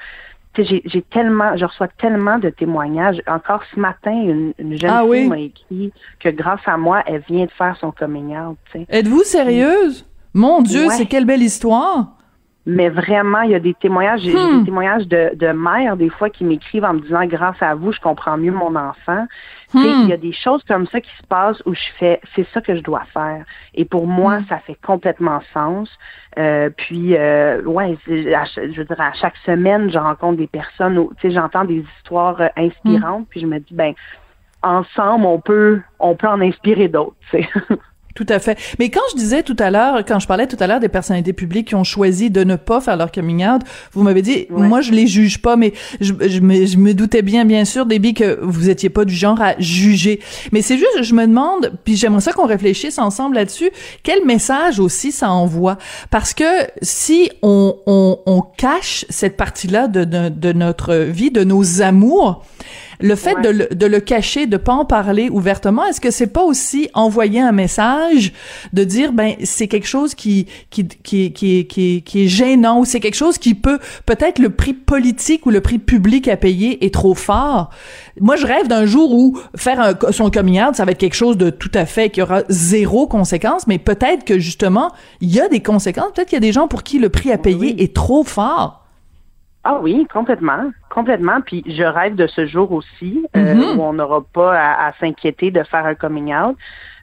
[0.64, 3.22] j'ai, tellement, je reçois tellement de témoignages.
[3.28, 5.28] Encore ce matin, une, une jeune Ah fille oui?
[5.28, 8.58] m'a écrit que grâce à moi, elle vient de faire son coming out.
[8.90, 10.06] Êtes-vous sérieuse?
[10.34, 10.94] Mon Dieu, Ouais.
[10.94, 12.17] c'est quelle belle histoire!
[12.70, 14.60] Mais vraiment, il y a des témoignages, j'ai j'ai Hmm.
[14.60, 17.94] des témoignages de, de mères des fois qui m'écrivent en me disant grâce à vous,
[17.94, 19.26] je comprends mieux mon enfant.
[19.74, 19.80] Hmm.
[20.04, 22.60] Il y a des choses comme ça qui se passent où je fais c'est ça
[22.60, 23.46] que je dois faire.
[23.74, 24.46] Et pour moi, Hmm.
[24.50, 25.90] ça fait complètement sens.
[26.38, 27.98] Euh, puis euh, ouais,
[28.36, 31.64] à je veux dire à chaque semaine, je rencontre des personnes, où, tu sais, j'entends
[31.64, 33.30] des histoires euh, inspirantes, Hmm.
[33.30, 33.94] puis je me dis ben
[34.62, 37.16] ensemble on peut on peut en inspirer d'autres.
[38.18, 38.58] Tout à fait.
[38.80, 41.34] Mais quand je disais tout à l'heure, quand je parlais tout à l'heure des personnalités
[41.34, 43.62] publiques qui ont choisi de ne pas faire leur coming out,
[43.94, 44.68] vous m'avez dit, Ouais.
[44.68, 47.86] moi je les juge pas, mais je, je, me, je me doutais bien, bien sûr,
[47.86, 50.20] Déby, que vous étiez pas du genre à juger.
[50.52, 53.70] Mais c'est juste, je me demande, puis j'aimerais ça qu'on réfléchisse ensemble là-dessus,
[54.02, 55.78] quel message aussi ça envoie?
[56.10, 56.44] Parce que
[56.82, 62.44] si on, on, on cache cette partie-là de, de, de notre vie, de nos amours,
[63.00, 63.42] le fait Ouais.
[63.44, 66.90] de, le, de le cacher, de pas en parler ouvertement, est-ce que c'est pas aussi
[66.94, 68.34] envoyer un message
[68.74, 72.86] de dire ben c'est quelque chose qui qui qui qui qui, qui est gênant ou
[72.86, 76.86] c'est quelque chose qui peut peut-être le prix politique ou le prix public à payer
[76.86, 77.70] est trop fort?
[78.20, 81.14] Moi je rêve d'un jour où faire un, son coming out, ça va être quelque
[81.16, 85.40] chose de tout à fait qui aura zéro conséquence, mais peut-être que justement il y
[85.40, 87.58] a des conséquences, peut-être qu'il y a des gens pour qui le prix à payer
[87.60, 87.76] Oui.
[87.78, 88.77] est trop fort.
[89.70, 91.42] Ah oui, complètement, complètement.
[91.42, 93.78] Puis je rêve de ce jour aussi euh, Mhm.
[93.78, 96.56] où on n'aura pas à, à s'inquiéter de faire un coming out.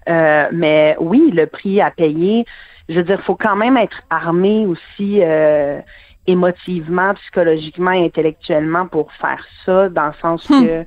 [0.08, 2.46] Euh, mais oui, le prix à payer,
[2.88, 5.78] je veux dire, faut quand même être armé aussi euh,
[6.26, 10.62] émotivement, psychologiquement intellectuellement pour faire ça, dans le sens Hmm.
[10.64, 10.82] que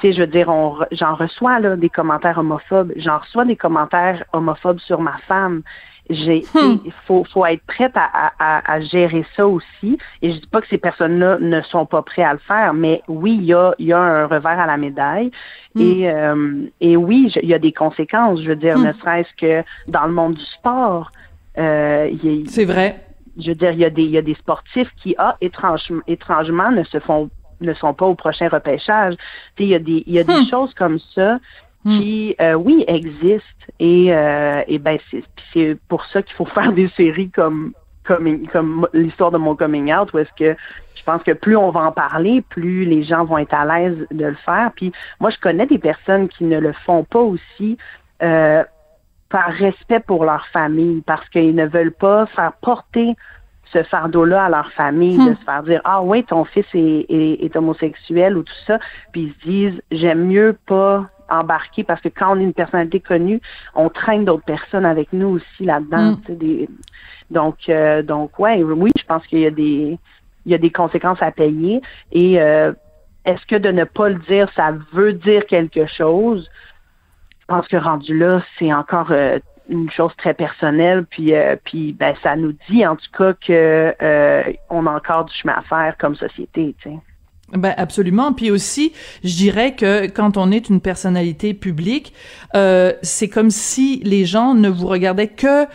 [0.00, 0.50] tu sais, je veux dire,
[0.92, 2.92] j'en reçois là des commentaires homophobes.
[2.96, 5.60] J'en reçois des commentaires homophobes sur ma femme.
[6.10, 6.78] J'ai, Hmm.
[6.84, 9.96] il faut, faut être prête à, à, à- gérer ça aussi.
[10.20, 13.02] Et je dis pas que ces personnes-là ne sont pas prêtes à le faire, mais
[13.08, 15.30] oui, il y a, il y a un revers à la médaille.
[15.78, 18.42] Et, euh, et oui, il y a des conséquences.
[18.42, 18.86] Je veux dire, Hmm.
[18.86, 21.12] ne serait-ce que dans le monde du sport,
[21.58, 23.04] euh, il y a- C'est vrai.
[23.38, 26.00] je veux dire, il y a des, il y a des sportifs qui, ah, étrangement,
[26.06, 29.14] étrangement, ne se font, ne sont pas au prochain repêchage.
[29.14, 30.50] Tu sais, il y a des, il y a des Hmm.
[30.50, 31.38] choses comme ça
[31.84, 31.98] Hmm.
[31.98, 33.66] qui, euh, oui, existent.
[33.80, 34.98] Et, euh, et ben,
[35.52, 37.72] c'est pour ça qu'il faut faire des séries comme,
[38.04, 40.56] comme, comme l'histoire de mon coming out, où est-ce que
[40.94, 44.06] je pense que plus on va en parler, plus les gens vont être à l'aise
[44.10, 44.70] de le faire.
[44.76, 47.76] Puis moi, je connais des personnes qui ne le font pas aussi.
[48.22, 48.62] Euh,
[49.28, 53.14] par respect pour leur famille, parce qu'ils ne veulent pas faire porter
[53.72, 55.30] ce fardeau-là à leur famille, Hmm.
[55.30, 58.78] de se faire dire ah oui ton fils est, est, est homosexuel ou tout ça,
[59.10, 63.00] puis ils se disent j'aime mieux pas embarquer parce que quand on est une personnalité
[63.00, 63.40] connue,
[63.74, 66.16] on traîne d'autres personnes avec nous aussi là-dedans.
[66.28, 66.68] Des-
[67.30, 69.98] donc euh, donc ouais oui je pense qu'il y a des
[70.44, 72.72] il y a des conséquences à payer et euh,
[73.24, 76.50] est-ce que de ne pas le dire ça veut dire quelque chose?
[77.40, 81.04] Je pense que rendu là, c'est encore euh, une chose très personnelle.
[81.10, 83.94] Puis, euh, puis ben, ça nous dit en tout cas que
[84.70, 86.74] on a encore du chemin à faire comme société.
[86.82, 86.96] Tu sais.
[87.52, 88.32] Ben absolument.
[88.32, 88.92] Puis aussi,
[89.24, 92.14] je dirais que quand on est une personnalité publique,
[92.54, 95.66] euh, c'est comme si les gens ne vous regardaient que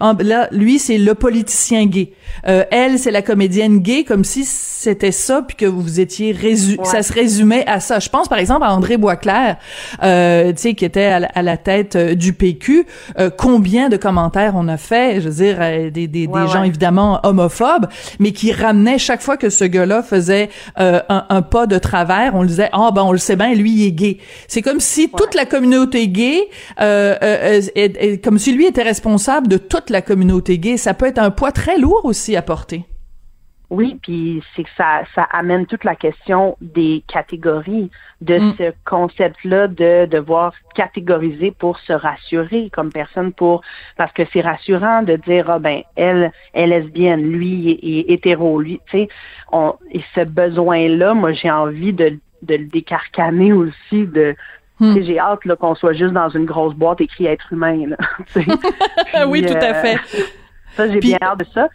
[0.00, 2.12] là, lui, c'est le politicien gay.
[2.48, 6.76] Euh, elle, c'est la comédienne gay, comme si c'était ça, puis que vous étiez résu
[6.78, 6.84] Ouais.
[6.84, 7.98] ça se résumait à ça.
[7.98, 9.56] Je pense par exemple à André Boisclair,
[10.02, 12.86] euh, tu sais, qui était à la, à la tête euh, du PQ.
[13.18, 16.48] Euh, combien de commentaires on a fait, je veux dire, euh, des, des, Ouais, des
[16.48, 16.68] gens ouais.
[16.68, 17.86] évidemment homophobes,
[18.18, 22.34] mais qui ramenaient chaque fois que ce gars-là faisait euh, un, un pas de travers,
[22.34, 24.18] on le disait, ah ben on le sait bien, lui il est gay.
[24.48, 26.40] C'est comme si toute la communauté gay,
[26.80, 30.76] euh, euh, euh, est- est- comme si lui était responsable de toute la communauté gay.
[30.76, 32.84] Ça peut être un poids très lourd aussi à porter.
[33.68, 38.54] Oui, puis c'est que ça, ça amène toute la question des catégories, de Mm.
[38.58, 43.62] ce concept-là de devoir catégoriser pour se rassurer comme personne, pour
[43.96, 48.60] parce que c'est rassurant de dire ah ben elle est lesbienne, lui est, est hétéro,
[48.60, 49.08] lui, tu sais,
[49.50, 54.36] on et ce besoin-là, moi j'ai envie de, de le décarcaner aussi, de
[54.78, 55.00] Hmm.
[55.00, 57.96] j'ai hâte qu'on soit juste dans une grosse boîte écrit être humain là.
[59.26, 59.98] oui, tout à euh, fait.
[60.74, 61.68] ça, j'ai Puis- bien hâte de ça.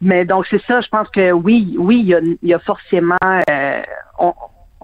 [0.00, 2.58] Mais donc, c'est ça, je pense que oui, oui, il y a, il y a
[2.58, 3.16] forcément
[3.50, 3.82] euh,
[4.18, 4.34] on-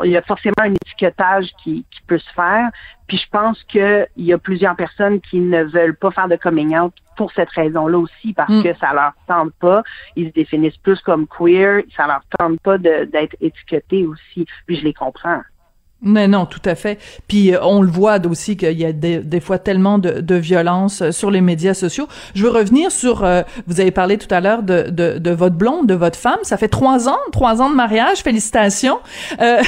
[0.02, 2.70] il y a forcément un étiquetage qui, qui peut se faire.
[3.06, 6.74] Puis je pense qu'il y a plusieurs personnes qui ne veulent pas faire de coming
[6.78, 8.62] out pour cette raison-là aussi, parce Mm.
[8.62, 9.82] que ça leur tente pas.
[10.16, 11.82] Ils se définissent plus comme queer.
[11.94, 14.46] Ça leur tente pas d'être étiquetés aussi.
[14.66, 15.42] Puis je les comprends.
[16.02, 16.98] Mais non, tout à fait.
[17.28, 20.34] Puis euh, on le voit aussi qu'il y a des, des fois tellement de, de
[20.34, 22.08] violence euh, sur les médias sociaux.
[22.34, 25.56] Je veux revenir sur, euh, vous avez parlé tout à l'heure de, de, de votre
[25.56, 26.38] blonde, de votre femme.
[26.42, 28.18] Ça fait trois ans, trois ans de mariage.
[28.18, 28.98] Félicitations.
[29.40, 29.60] Euh,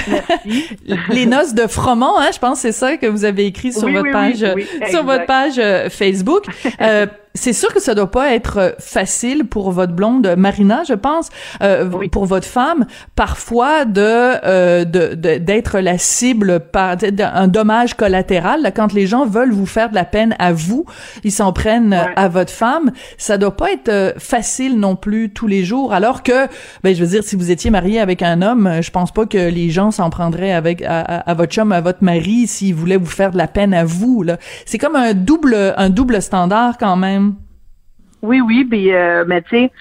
[1.11, 3.85] les noces de froment, hein, je pense que c'est ça que vous avez écrit sur
[3.85, 6.47] Oui, votre oui, page, oui, sur votre page euh, Facebook.
[7.35, 10.95] Euh, c'est sûr que ça doit pas être euh, facile pour votre blonde Marina, je
[10.95, 11.29] pense,
[11.63, 12.09] euh, Oui.
[12.09, 18.63] pour votre femme, parfois de euh, de- de- d'être la cible par d'un dommage collatéral.
[18.63, 20.85] Là, quand les gens veulent vous faire de la peine à vous,
[21.25, 22.13] ils s'en prennent euh, Ouais.
[22.17, 22.91] à votre femme.
[23.19, 25.93] Ça doit pas être euh, facile non plus tous les jours.
[25.95, 26.47] Alors que,
[26.83, 29.25] ben, je veux dire, si vous étiez marié avec un homme, euh, je pense pas
[29.27, 32.75] que les gens s'en prendraient avec à, à- à votre chum, à votre mari, s'ils
[32.75, 34.23] voulaient vous faire de la peine à vous.
[34.23, 37.22] Là, c'est comme un double un double standard quand même.
[38.23, 39.73] Oui, oui, puis, euh, mais tu sais,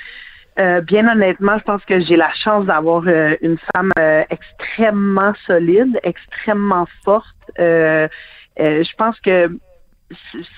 [0.59, 5.33] euh, bien honnêtement, je pense que j'ai la chance d'avoir euh, une femme euh, extrêmement
[5.47, 7.27] solide, extrêmement forte.
[7.59, 8.07] Euh,
[8.59, 9.49] euh, je pense que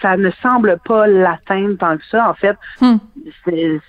[0.01, 2.27] ça ne semble pas l'atteindre tant que ça.
[2.27, 2.97] En fait, Hmm.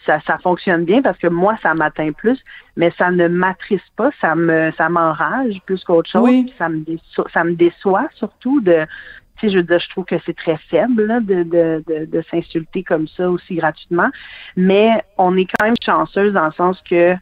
[0.05, 2.39] ça, ça fonctionne bien parce que moi, ça m'atteint plus,
[2.77, 6.23] mais ça ne m'attriste pas, ça me ça m'enrage plus qu'autre chose.
[6.23, 6.53] Oui.
[6.59, 8.87] Ça me déçoit, ça me déçoit surtout de
[9.37, 12.05] tu sais, je veux dire, je trouve que c'est très faible là, de, de, de,
[12.07, 14.09] de s'insulter comme ça aussi gratuitement.
[14.57, 17.15] Mais on est quand même chanceuse dans le sens que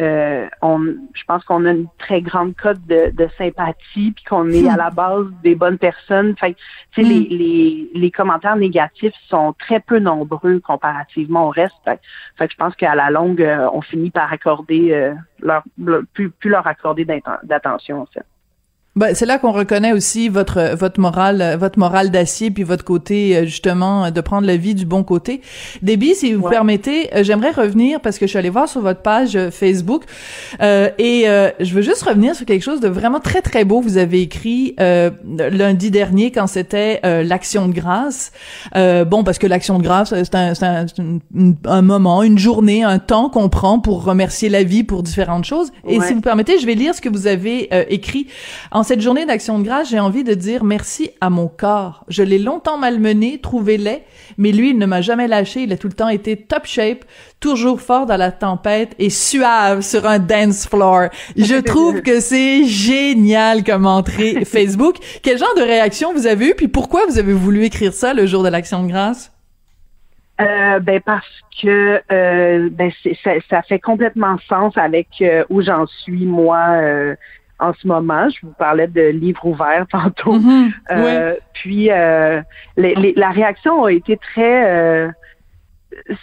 [0.00, 0.80] euh, on,
[1.14, 4.76] je pense qu'on a une très grande cote de, de sympathie, puis qu'on est à
[4.76, 6.36] la base des bonnes personnes.
[6.36, 6.58] Fait que,
[6.90, 7.08] tu sais, Hmm.
[7.08, 11.76] les, les, les commentaires négatifs sont très peu nombreux comparativement au reste.
[11.84, 12.00] Fait,
[12.36, 16.02] fait que je pense qu'à la longue, euh, on finit par accorder euh, leur, leur-
[16.12, 17.06] plus, plus leur accorder
[17.44, 18.26] d'attention en fait.
[18.96, 23.36] Ben, c'est là qu'on reconnaît aussi votre votre morale votre morale d'acier puis votre côté
[23.36, 25.40] euh, justement de prendre la vie du bon côté.
[25.82, 26.50] Déby, si vous Ouais.
[26.52, 30.04] permettez, euh, j'aimerais revenir parce que je suis allée voir sur votre page euh, Facebook
[30.62, 33.80] euh, et euh, je veux juste revenir sur quelque chose de vraiment très très beau.
[33.80, 35.10] Vous avez écrit euh,
[35.50, 38.30] lundi dernier quand c'était euh, l'action de grâce.
[38.76, 40.86] Euh, bon, parce que l'action de grâce c'est un c'est un,
[41.66, 45.72] un moment, une journée, un temps qu'on prend pour remercier la vie pour différentes choses.
[45.88, 46.06] Et Ouais.
[46.06, 48.28] si vous permettez, je vais lire ce que vous avez euh, écrit
[48.70, 52.04] en cette journée d'action de grâce, j'ai envie de dire merci à mon corps.
[52.08, 54.02] Je l'ai longtemps malmené, trouvé laid,
[54.38, 55.62] mais lui, il ne m'a jamais lâché.
[55.62, 57.04] Il a tout le temps été top shape,
[57.40, 61.08] toujours fort dans la tempête et suave sur un dance floor.
[61.36, 64.96] Je trouve que c'est génial comme entrée Facebook.
[65.22, 68.26] Quel genre de réaction vous avez eu, puis pourquoi vous avez voulu écrire ça le
[68.26, 69.32] jour de l'action de grâce?
[70.40, 71.24] Euh, ben parce
[71.62, 72.90] que euh, ben
[73.48, 77.14] ça fait complètement sens avec euh, où j'en suis moi euh,
[77.68, 78.28] en ce moment.
[78.28, 80.34] Je vous parlais de livre ouvert tantôt.
[80.34, 80.72] Mhm.
[80.90, 82.40] Euh, Puis euh,
[82.76, 84.66] les- les- la réaction a été très.
[84.70, 85.08] euh,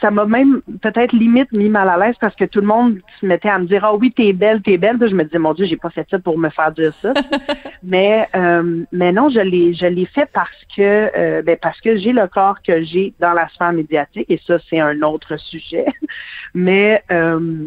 [0.02, 3.26] ça m'a même peut-être limite mis mal à l'aise parce que tout le monde se
[3.26, 4.98] mettait à me dire ah oui t'es belle t'es belle.
[4.98, 7.14] Puis je me disais mon dieu j'ai pas fait ça pour me faire dire ça.
[7.82, 10.82] mais euh, mais non je l'ai je l'ai fait parce que
[11.18, 14.58] euh, ben parce que j'ai le corps que j'ai dans la sphère médiatique et ça
[14.70, 15.86] c'est un autre sujet.
[16.54, 17.66] mais euh,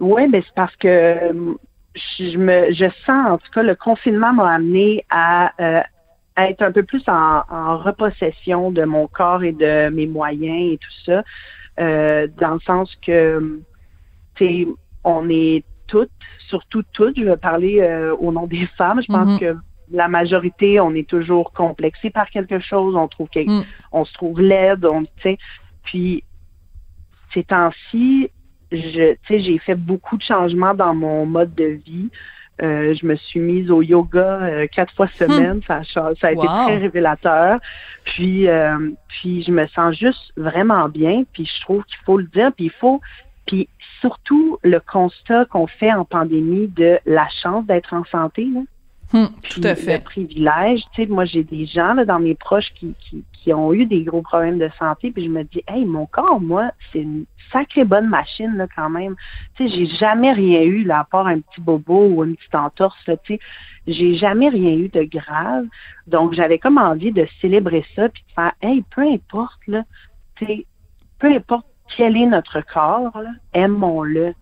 [0.00, 1.54] ouais mais c'est parce que euh,
[1.94, 5.82] je me je sens en tout cas le confinement m'a amené à, euh,
[6.36, 10.72] à être un peu plus en, en repossession de mon corps et de mes moyens
[10.74, 11.22] et tout ça
[11.80, 13.60] euh, dans le sens que
[14.36, 14.66] tu sais
[15.04, 16.10] on est toutes
[16.48, 19.38] surtout toutes je vais parler euh, au nom des femmes je pense Mhm.
[19.40, 19.56] que
[19.90, 23.64] la majorité on est toujours complexé par quelque chose on trouve quelque, Mm.
[23.92, 25.38] on se trouve laide on tu sais
[25.82, 26.22] puis
[27.32, 28.30] ces temps-ci
[28.72, 32.10] je, tu sais, j'ai fait beaucoup de changements dans mon mode de vie.
[32.60, 35.60] Euh, je me suis mise au yoga euh, quatre fois semaine.
[35.66, 37.60] Ça, a ça a été très révélateur.
[38.04, 41.22] Puis, euh, puis je me sens juste vraiment bien.
[41.32, 42.52] Puis je trouve qu'il faut le dire.
[42.52, 43.00] Puis il faut,
[43.46, 43.68] puis
[44.00, 48.46] surtout le constat qu'on fait en pandémie de la chance d'être en santé.
[48.52, 48.60] Là.
[49.14, 49.98] Hum, Puis tout à Le fait.
[50.04, 53.72] privilège, tu sais, moi j'ai des gens là, dans mes proches qui, qui, qui ont
[53.72, 57.00] eu des gros problèmes de santé, puis je me dis, hey, mon corps, moi, c'est
[57.00, 59.16] une sacrée bonne machine là quand même.
[59.56, 62.54] Tu sais, j'ai jamais rien eu là, à part un petit bobo ou une petite
[62.54, 63.40] entorse, là, tu sais.
[63.86, 65.64] J'ai jamais rien eu de grave.
[66.06, 69.84] Donc j'avais comme envie de célébrer ça, puis de faire, hey, peu importe là,
[70.36, 70.66] tu sais,
[71.18, 74.34] peu importe quel est notre corps, là, aimons-le.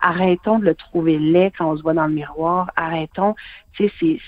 [0.00, 2.70] Arrêtons de le trouver laid quand on se voit dans le miroir.
[2.76, 3.34] Arrêtons,
[3.76, 4.18] c'est, c'est,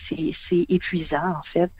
[0.48, 1.70] c'est épuisant, en fait.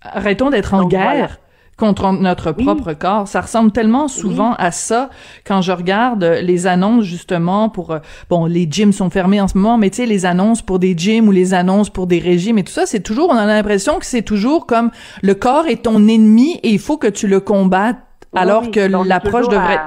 [0.00, 1.02] Arrêtons d'être en Donc, guerre.
[1.02, 1.28] voilà.
[1.76, 3.28] contre notre propre corps.
[3.28, 5.10] Ça ressemble tellement souvent à ça
[5.46, 9.56] quand je regarde les annonces justement pour euh, bon les gyms sont fermés en ce
[9.56, 12.58] moment, mais tu sais les annonces pour des gyms ou les annonces pour des régimes
[12.58, 14.90] et tout ça, c'est toujours on a l'impression que c'est toujours comme
[15.22, 17.98] le corps est ton ennemi et il faut que tu le combattes
[18.34, 19.80] alors que l'approche devrait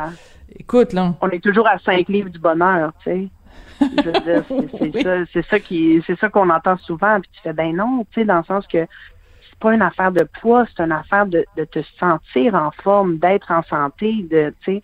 [0.57, 1.15] Écoute là.
[1.21, 3.29] On est toujours à cinq livres du bonheur, tu sais.
[4.79, 7.19] c'est ça, c'est ça qui, c'est ça qu'on entend souvent.
[7.19, 8.87] Puis tu fais ben non, tu sais, dans le sens que
[9.49, 13.17] c'est pas une affaire de poids, c'est une affaire de, de te sentir en forme,
[13.17, 14.81] d'être en santé, de, tu sais.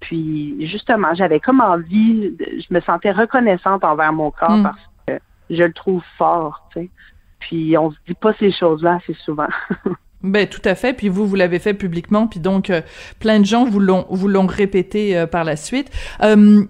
[0.00, 4.62] Puis justement, j'avais comme envie, je me sentais reconnaissante envers mon corps mm.
[4.64, 5.18] parce que
[5.50, 6.90] je le trouve fort, tu sais.
[7.38, 9.48] Puis on se dit pas ces choses-là assez souvent.
[10.24, 10.94] Ben tout à fait.
[10.94, 12.26] Puis vous, vous l'avez fait publiquement.
[12.26, 12.80] Puis donc, euh,
[13.20, 15.90] plein de gens vous l'ont vous l'ont répété euh, par la suite.
[16.22, 16.64] Euh,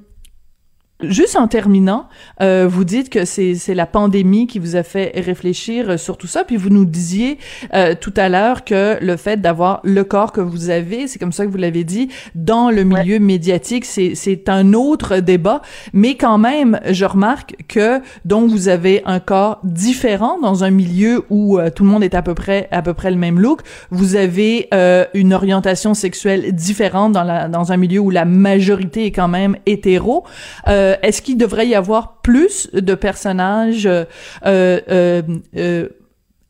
[1.10, 2.08] Juste en terminant,
[2.40, 6.26] euh, vous dites que c'est c'est la pandémie qui vous a fait réfléchir sur tout
[6.26, 7.38] ça, puis vous nous disiez
[7.74, 11.32] euh, tout à l'heure que le fait d'avoir le corps que vous avez, c'est comme
[11.32, 16.16] ça que vous l'avez dit, dans le milieu médiatique, c'est c'est un autre débat, mais
[16.16, 21.58] quand même, je remarque que donc vous avez un corps différent dans un milieu où
[21.58, 23.60] euh, tout le monde est à peu près à peu près le même look.
[23.90, 29.06] Vous avez euh, une orientation sexuelle différente dans la dans un milieu où la majorité
[29.06, 30.24] est quand même hétéro.
[30.68, 34.04] Euh, euh, est-ce qu'il devrait y avoir plus de personnages euh,
[34.46, 35.88] euh,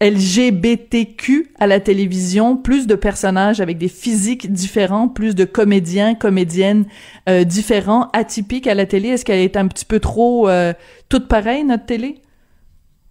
[0.00, 6.84] LGBTQ à la télévision, plus de personnages avec des physiques différents, plus de comédiens, comédiennes
[7.44, 9.10] différents, atypiques à la télé?
[9.10, 10.48] Est-ce qu'elle est un petit peu trop
[11.08, 12.20] toute pareille, notre télé?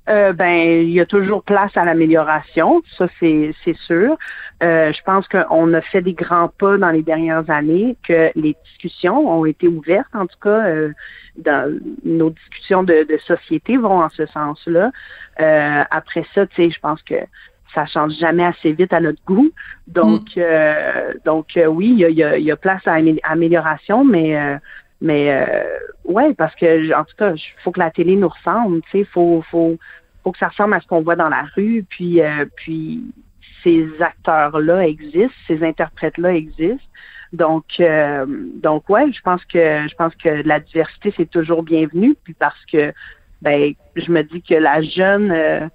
[0.09, 4.17] Euh, ben, il y a toujours place à l'amélioration, ça c'est c'est sûr.
[4.61, 8.55] Euh, je pense qu'on a fait des grands pas dans les dernières années, que les
[8.65, 10.91] discussions ont été ouvertes, en tout cas, euh,
[11.37, 14.91] dans nos discussions de, de, société vont en ce sens-là.
[15.89, 17.15] après ça, tu sais, je pense que
[17.73, 19.51] ça change jamais assez vite à notre goût.
[19.87, 21.19] Donc, mm.
[21.23, 24.37] donc oui, il y a, y, y a, place à amélioration, mais
[25.03, 25.63] mais euh,
[26.05, 29.03] ouais, parce que en tout cas, il faut que la télé nous ressemble, tu sais,
[29.03, 29.77] faut, faut,
[30.23, 33.03] faut que ça ressemble à ce qu'on voit dans la rue, puis euh, puis
[33.63, 36.87] ces acteurs-là existent, ces interprètes-là existent.
[37.33, 42.15] Donc euh, donc ouais, je pense que je pense que la diversité c'est toujours bienvenu,
[42.23, 42.93] puis parce que
[43.41, 45.67] ben je me dis que la jeune euh,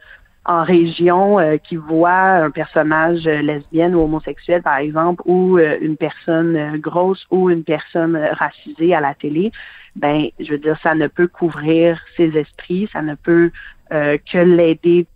[0.48, 5.76] en région euh, qui voit un personnage euh, lesbienne ou homosexuel, par exemple, ou euh,
[5.82, 9.52] une personne grosse ou une personne racisée à la télé,
[9.94, 13.50] ben, je veux dire, ça ne peut couvrir ses esprits, ça ne peut
[13.90, 15.06] que l'aider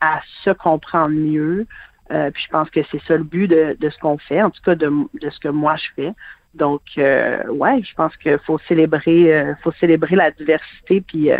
[0.00, 1.64] à se comprendre mieux.
[2.08, 4.60] puis je pense que c'est ça le but de, de ce qu'on fait, en tout
[4.64, 4.90] cas de,
[5.22, 6.12] de ce que moi je fais.
[6.54, 11.30] Donc, ouais, je pense qu'il faut célébrer, faut célébrer la diversité, puis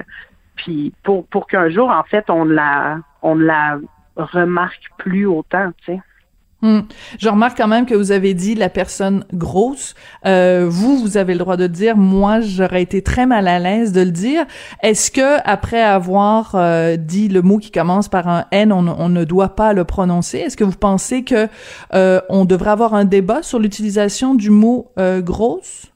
[0.57, 3.79] puis pour, pour qu'un jour, en fait, on la, on la
[4.17, 6.01] remarque plus autant, tu sais.
[6.63, 6.81] Hmm.
[7.19, 9.95] Je remarque quand même que vous avez dit la personne grosse.
[10.25, 11.99] Euh, vous, vous avez le droit de dire.
[11.99, 14.47] Moi, j'aurais été très mal à l'aise de le dire.
[14.83, 19.11] Est-ce que après avoir euh, dit le mot qui commence par un N, on, on
[19.11, 20.39] ne doit pas le prononcer?
[20.39, 21.47] Est-ce que vous pensez que
[21.93, 25.93] euh, on devrait avoir un débat sur l'utilisation du mot euh, grosse?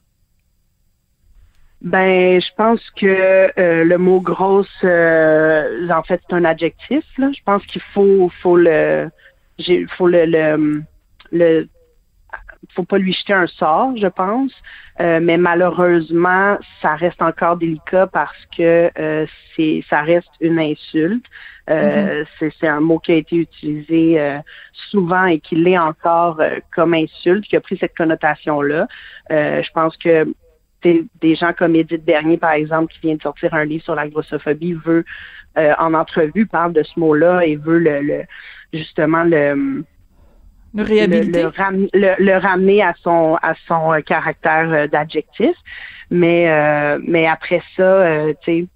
[1.81, 7.03] Ben, je pense que euh, le mot grosse, euh, en fait, c'est un adjectif.
[7.17, 7.31] Là.
[7.35, 9.09] Je pense qu'il faut, faut le,
[9.97, 10.83] faut le, le,
[11.31, 11.67] le,
[12.75, 14.51] faut pas lui jeter un sort, je pense.
[14.99, 18.91] Euh, mais malheureusement, ça reste encore délicat parce que
[19.55, 21.25] c'est, ça reste une insulte.
[21.67, 22.25] Mm-hmm.
[22.37, 24.39] c'est, c'est un mot qui a été utilisé
[24.89, 26.39] souvent et qui l'est encore
[26.75, 28.87] comme insulte, qui a pris cette connotation-là.
[29.29, 30.27] je pense que
[30.83, 34.07] des gens comme Edith Bernier, par exemple, qui vient de sortir un livre sur la
[34.07, 35.05] grossophobie, veut,
[35.57, 38.23] euh, en entrevue, parle de ce mot-là et veut le,
[38.73, 39.83] justement le
[40.73, 45.53] le, le, ramener à son à son euh, caractère euh, d'adjectif.
[46.09, 46.47] Mais
[47.05, 48.05] mais après ça,
[48.41, 48.67] tu sais,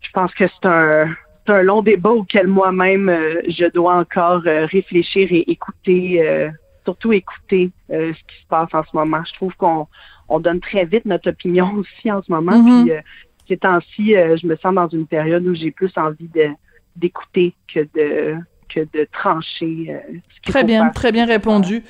[0.00, 1.14] je pense que c'est un
[1.48, 3.10] un long débat auquel moi-même
[3.48, 6.48] je dois encore réfléchir et écouter,
[6.84, 9.20] surtout écouter ce qui se passe en ce moment.
[9.26, 9.88] Je trouve qu'on
[10.30, 12.52] on donne très vite notre opinion aussi en ce moment.
[12.52, 12.82] Mm-hmm.
[12.84, 13.00] Puis euh,
[13.48, 16.48] ces temps-ci, euh, je me sens dans une période où j'ai plus envie de
[16.96, 18.36] d'écouter que de
[18.72, 19.86] que de trancher.
[19.90, 21.82] Euh, très bien, très bien répondu.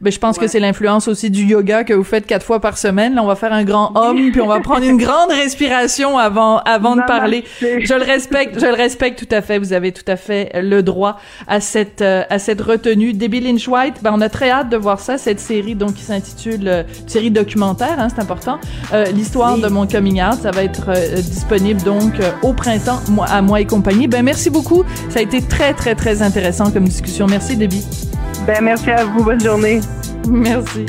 [0.00, 2.78] Ben, je pense que c'est l'influence aussi du yoga que vous faites quatre fois par
[2.78, 3.14] semaine.
[3.14, 6.58] Là, on va faire un grand homme, puis on va prendre une grande respiration avant
[6.58, 7.44] avant de parler.
[7.60, 9.58] Je le respecte, je le respecte tout à fait.
[9.58, 13.12] Vous avez tout à fait le droit à cette euh, à cette retenue.
[13.12, 16.02] Debbie Lynch White, ben on a très hâte de voir ça, cette série donc qui
[16.02, 18.58] s'intitule euh, série documentaire, hein, c'est important.
[18.92, 23.42] Euh, L'histoire de mon coming out, ça va être euh, disponible donc au printemps, à
[23.42, 24.08] moi et compagnie.
[24.08, 24.84] Ben merci beaucoup.
[25.08, 27.26] Ça a été très très très intéressant comme discussion.
[27.26, 28.13] Merci Debbie.
[28.46, 29.24] Ben, merci à vous.
[29.24, 29.80] Bonne journée.
[30.28, 30.86] Merci.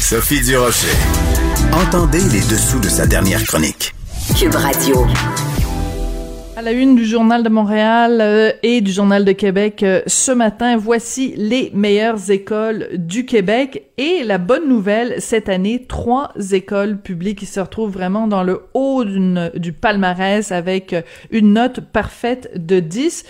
[0.00, 0.88] Sophie Durocher.
[1.72, 3.94] Entendez les dessous de sa dernière chronique.
[4.36, 5.06] Cube Radio.
[6.60, 10.30] À la une du Journal de Montréal euh, et du Journal de Québec euh, ce
[10.30, 13.84] matin, voici les meilleures écoles du Québec.
[13.96, 18.64] Et la bonne nouvelle, cette année, trois écoles publiques qui se retrouvent vraiment dans le
[18.74, 21.00] haut du palmarès avec euh,
[21.30, 23.24] une note parfaite de 10.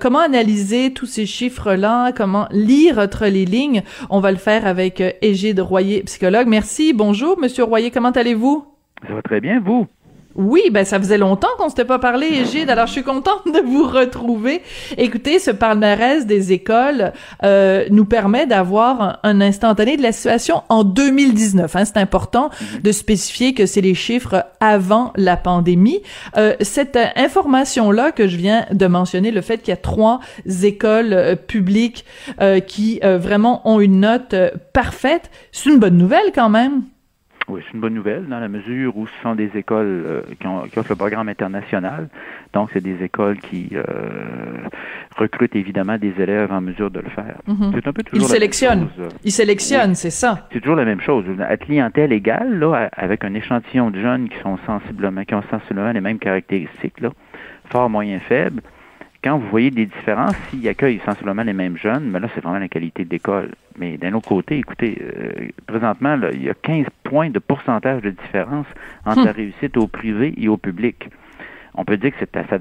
[0.00, 2.12] comment analyser tous ces chiffres-là?
[2.12, 3.82] Comment lire entre les lignes?
[4.10, 6.46] On va le faire avec Égide Royer, psychologue.
[6.46, 6.92] Merci.
[6.92, 7.90] Bonjour, Monsieur Royer.
[7.90, 8.64] Comment allez-vous?
[9.08, 9.88] Ça très bien, vous?
[10.34, 12.70] Oui, ben ça faisait longtemps qu'on s'était pas parlé, Égide.
[12.70, 14.62] Alors je suis contente de vous retrouver.
[14.96, 17.12] Écoutez, ce palmarès des écoles
[17.42, 21.74] euh, nous permet d'avoir un, instantané de la situation en 2019.
[21.74, 21.84] Hein.
[21.84, 22.82] C'est important mhm.
[22.82, 26.02] de spécifier que c'est les chiffres avant la pandémie.
[26.36, 30.20] Euh, cette information-là que je viens de mentionner, le fait qu'il y a trois
[30.62, 32.04] écoles euh, publiques
[32.40, 34.34] euh, qui euh, vraiment ont une note
[34.72, 36.82] parfaite, c'est une bonne nouvelle quand même.
[37.50, 40.46] Oui, c'est une bonne nouvelle dans la mesure où ce sont des écoles euh, qui,
[40.46, 42.08] ont, qui, offrent le programme international.
[42.52, 43.82] Donc, c'est des écoles qui euh,
[45.16, 47.36] recrutent évidemment des élèves en mesure de le faire.
[47.48, 47.72] Mhm.
[47.74, 48.88] C'est un peu toujours Ils sélectionnent.
[49.24, 50.48] Ils sélectionnent, c'est ça.
[50.52, 51.24] C'est toujours la même chose.
[51.40, 55.90] À clientèle égale, là, avec un échantillon de jeunes qui sont sensiblement, qui ont sensiblement
[55.90, 57.10] les mêmes caractéristiques, là,
[57.64, 58.62] fort, moyen, faible
[59.22, 62.58] quand vous voyez des différences, s'ils accueillent sensiblement les mêmes jeunes, mais là, c'est vraiment
[62.58, 63.50] la qualité de l'école.
[63.78, 68.02] Mais d'un autre côté, écoutez, euh, présentement, là, il y a 15 points de pourcentage
[68.02, 68.66] de différence
[69.04, 69.36] entre la hum.
[69.36, 71.10] réussite au privé et au public
[71.74, 72.58] on peut dire que ça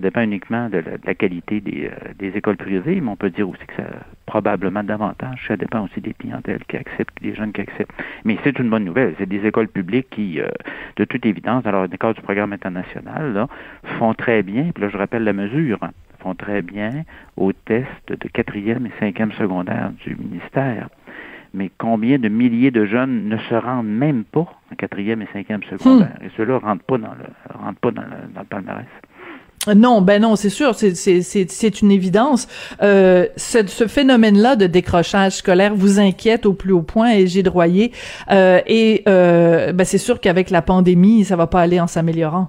[0.00, 3.74] dépend, uniquement de la, qualité euh, des, écoles privées, mais on peut dire aussi que
[3.76, 3.84] ça
[4.26, 5.44] probablement davantage.
[5.48, 7.92] Ça dépend aussi des clientèles qui acceptent, des jeunes qui acceptent.
[8.24, 9.14] Mais c'est une bonne nouvelle.
[9.18, 10.48] C'est des écoles publiques qui, euh,
[10.96, 13.46] de toute évidence, dans le cadre du programme international,
[13.98, 14.70] font très bien.
[14.74, 15.78] Puis là, je rappelle la mesure.
[15.82, 17.04] Hein, font très bien
[17.36, 20.88] au test de quatrième et cinquième secondaire du ministère
[21.54, 25.62] mais combien de milliers de jeunes ne se rendent même pas en quatrième et cinquième
[25.64, 26.16] secondaire?
[26.20, 26.24] Hmm.
[26.24, 28.86] Et ceux-là ne rentrent pas dans le, rentrent pas dans le, dans le palmarès.
[29.76, 32.48] Non, ben non, c'est sûr, c'est une évidence.
[32.82, 37.42] Euh, ce, ce phénomène-là de décrochage scolaire vous inquiète au plus haut point, et j'ai
[37.42, 37.92] droyé.
[38.30, 42.48] Euh, et euh, ben c'est sûr qu'avec la pandémie, ça va pas aller en s'améliorant.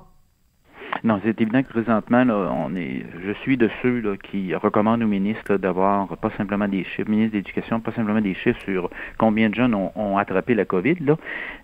[1.03, 5.01] Non, c'est évident que présentement, là, on est, je suis de ceux là, qui recommandent
[5.03, 8.89] aux ministres d'avoir pas simplement des chiffres, ministre de l'Éducation, pas simplement des chiffres sur
[9.17, 11.17] combien de jeunes ont, attrapé la COVID, là,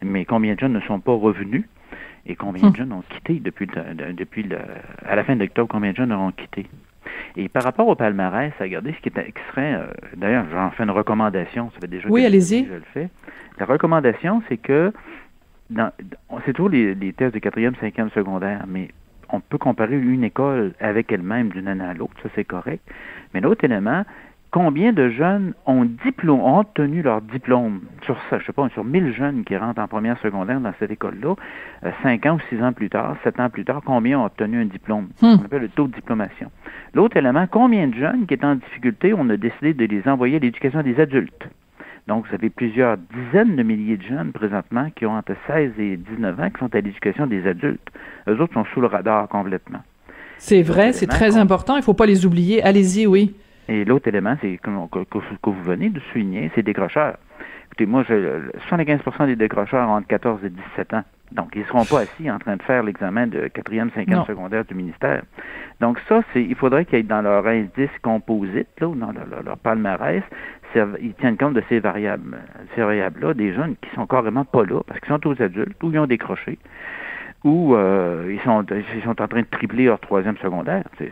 [0.04, 1.66] mais combien de jeunes ne sont pas revenus
[2.26, 2.76] et combien de hmm.
[2.76, 4.58] jeunes ont quitté depuis, depuis le,
[5.06, 6.66] à la fin d'octobre, combien de jeunes auront quitté.
[7.36, 10.84] Et par rapport au palmarès, regardez ce qui, est, qui serait, euh, d'ailleurs, j'en fais
[10.84, 12.66] une recommandation, ça fait déjà oui, allez-y.
[12.66, 13.10] je le fais.
[13.60, 14.92] La recommandation, c'est que
[16.46, 18.90] c'est toujours les, les tests de quatrième, cinquième secondaire, mais
[19.30, 22.82] on peut comparer une école avec elle-même d'une année à l'autre, ça c'est correct.
[23.34, 24.04] Mais l'autre élément,
[24.52, 28.84] combien de jeunes ont, diplôme, ont obtenu leur diplôme sur ça, je sais pas, sur
[28.84, 31.36] 1000 jeunes qui rentrent en première secondaire dans cette école-là,
[31.86, 34.62] euh, cinq ans ou six ans plus tard, sept ans plus tard, combien ont obtenu
[34.62, 35.10] un diplôme?
[35.22, 35.38] Hmm.
[35.42, 36.52] On appelle le taux de diplomation.
[36.94, 40.38] L'autre élément, combien de jeunes qui étaient en difficulté, on a décidé de les envoyer
[40.38, 41.50] à l'éducation des adultes?
[42.08, 45.98] Donc, vous avez plusieurs dizaines de milliers de jeunes présentement qui ont entre 16 et
[45.98, 47.88] 19 ans qui sont à l'éducation des adultes.
[48.30, 49.82] Eux autres sont sous le radar complètement.
[50.38, 51.76] C'est vrai, c'est très important.
[51.76, 52.64] Il ne faut pas les oublier.
[52.64, 53.36] Allez-y, oui.
[53.68, 57.18] Et l'autre élément, c'est que, vous venez de souligner, c'est décrocheurs.
[57.66, 61.04] Écoutez, moi, je, 75% des décrocheurs ont entre 14 et 17 ans.
[61.34, 64.64] Donc, ils ne seront pas assis en train de faire l'examen de quatrième, cinquième secondaire
[64.64, 65.24] du ministère.
[65.82, 69.12] Donc, ça, c'est, il faudrait qu'ils aient dans leur indice composite, là, ou dans
[69.44, 70.24] leur palmarès,
[71.02, 72.38] ils tiennent compte de ces variables,
[72.76, 75.92] ces variables-là, des jeunes qui sont carrément pas là parce qu'ils sont aux adultes ou
[75.92, 76.58] ils ont décroché
[77.44, 80.84] ou euh, ils, sont, ils sont en train de tripler leur troisième secondaire.
[80.98, 81.12] C'est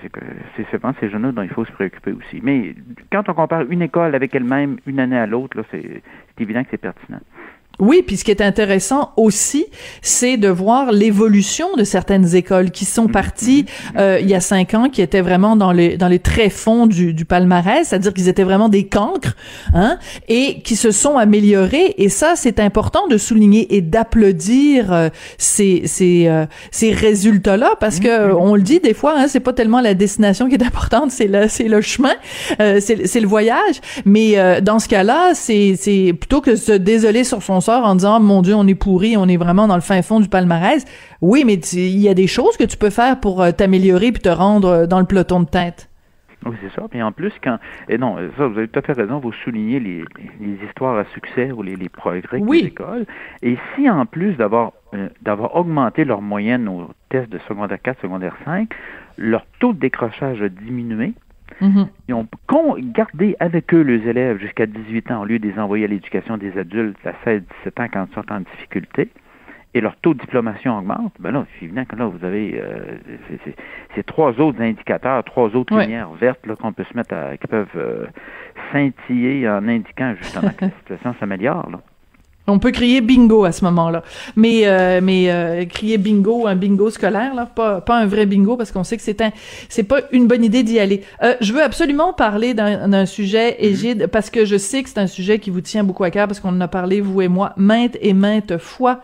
[0.57, 2.39] c'est ces jeunes-là dont il faut se préoccuper aussi.
[2.43, 2.75] Mais
[3.11, 6.01] quand on compare une école avec elle-même, une année à l'autre, c'est
[6.39, 7.21] évident que c'est pertinent.
[7.79, 9.65] Oui, puis ce qui est intéressant aussi,
[10.01, 13.65] c'est de voir l'évolution de certaines écoles qui sont parties
[13.97, 17.13] euh, il y a cinq ans, qui étaient vraiment dans les dans les tréfonds du,
[17.13, 19.35] du palmarès, c'est-à-dire qu'ils étaient vraiment des cancres,
[19.73, 19.97] hein,
[20.29, 21.95] et qui se sont améliorés.
[21.97, 27.99] Et ça, c'est important de souligner et d'applaudir euh, ces ces euh, ces résultats-là, parce
[27.99, 31.11] que on le dit des fois, hein, c'est pas tellement la destination qui est importante,
[31.11, 32.13] c'est le c'est le chemin,
[32.57, 33.81] c'est c'est le voyage.
[34.05, 38.19] Mais dans ce cas-là, c'est c'est plutôt que de se désoler sur son en disant,
[38.19, 40.85] mon Dieu, on est pourri, on est vraiment dans le fin fond du palmarès.
[41.21, 44.21] Oui, mais il y a des choses que tu peux faire pour euh, t'améliorer puis
[44.21, 45.89] te rendre euh, dans le peloton de tête.
[46.45, 46.87] Oui, c'est ça.
[46.87, 47.57] Puis en plus, quand.
[47.89, 50.03] Et non, ça, vous avez tout à fait raison, vous soulignez les,
[50.39, 52.61] les histoires à succès ou les, les progrès Oui.
[52.61, 53.05] des écoles.
[53.41, 57.99] Et si en plus d'avoir euh, d'avoir augmenté leur moyenne aux tests de secondaire 4,
[58.01, 58.69] secondaire 5,
[59.17, 61.13] leur taux de décrochage a diminué,
[61.61, 61.87] Mhm.
[62.07, 62.27] ils ont
[62.79, 66.37] gardé avec eux les élèves jusqu'à 18 ans au lieu de les envoyer à l'éducation
[66.37, 67.41] des adultes à 16-17
[67.81, 69.09] ans quand ils sont en difficulté.
[69.73, 72.97] Et leur taux de diplomation augmente, ben là, c'est évident que là, vous avez euh,
[73.93, 75.83] c'est- trois autres indicateurs, trois autres Ouais.
[75.83, 78.05] lumières vertes là, qu'on peut se mettre à, qui peuvent euh,
[78.71, 81.69] scintiller en indiquant justement que la situation s'améliore.
[82.47, 84.03] On peut crier bingo à ce moment-là.
[84.35, 88.55] Mais euh, mais euh, crier bingo, un bingo scolaire là, pas pas un vrai bingo
[88.55, 89.31] parce qu'on sait que c'est un
[89.69, 91.01] c'est pas une bonne idée d'y aller.
[91.23, 94.99] Euh, je veux absolument parler d'un d'un sujet Égide parce que je sais que c'est
[94.99, 97.27] un sujet qui vous tient beaucoup à cœur parce qu'on en a parlé vous et
[97.27, 99.01] moi maintes et maintes fois.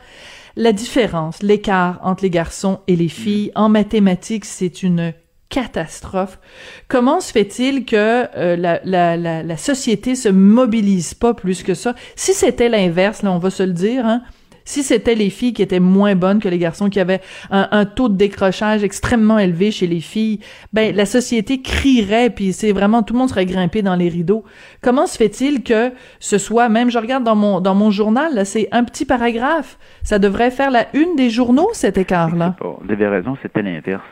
[0.58, 5.14] La différence, l'écart entre les garçons et les filles en mathématiques, c'est une
[5.52, 6.40] catastrophe.
[6.88, 11.76] Comment se fait-il que euh, la, la, la, la société se mobilise pas plus que
[11.76, 11.94] ça?
[12.16, 14.22] Si c'était l'inverse, là, on va se le dire, hein,
[14.64, 17.86] si c'était les filles qui étaient moins bonnes que les garçons, qui avaient un, un
[17.86, 20.40] taux de décrochage extrêmement élevé chez les filles,
[20.72, 24.44] ben la société crierait, puis c'est vraiment tout le monde serait grimpé dans les rideaux.
[24.82, 28.46] Comment se fait-il que ce soit, même je regarde dans mon dans mon journal, là,
[28.46, 32.56] c'est un petit paragraphe, ça devrait faire la une des journaux cet écart-là.
[32.62, 34.04] Vous avez raison, c'était l'inverse.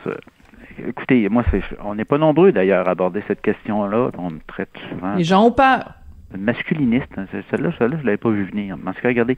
[0.88, 1.44] Écoutez, moi,
[1.84, 4.10] on n'est pas nombreux d'ailleurs à aborder cette question-là.
[4.18, 5.94] On me traite souvent Les gens ont peur.
[6.36, 7.12] masculiniste.
[7.16, 7.26] hein.
[7.50, 8.74] Celle-là, celle-là, je l'avais pas vu venir.
[8.86, 9.36] En tout cas, regardez,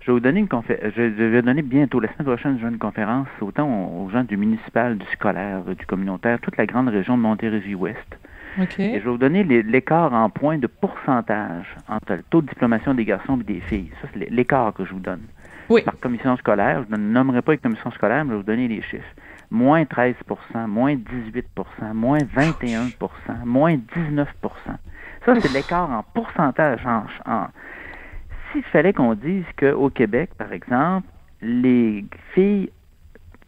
[0.00, 0.92] je vais vous donner une conférence.
[0.96, 4.36] Je vais donner bientôt, la semaine prochaine, je vais une conférence autant aux gens du
[4.36, 8.18] municipal, du scolaire, du communautaire, toute la grande région de Montérégie-Ouest.
[8.60, 8.80] OK.
[8.80, 12.94] Et je vais vous donner l'écart en points de pourcentage entre le taux de diplomation
[12.94, 13.90] des garçons et des filles.
[14.02, 15.20] Ça, c'est l'écart que je vous donne.
[15.68, 15.82] Oui.
[15.82, 18.66] Par commission scolaire, je ne nommerai pas les commissions scolaires, mais je vais vous donner
[18.66, 19.04] les chiffres.
[19.50, 20.14] Moins 13%
[20.68, 22.90] moins 18% moins 21%
[23.44, 24.26] moins 19%
[25.26, 26.80] Ça, c'est l'écart en pourcentage.
[26.86, 27.48] En, en-
[28.52, 31.06] S'il fallait qu'on dise qu'au Québec, par exemple,
[31.42, 32.70] les filles,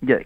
[0.02, 0.18] il y a,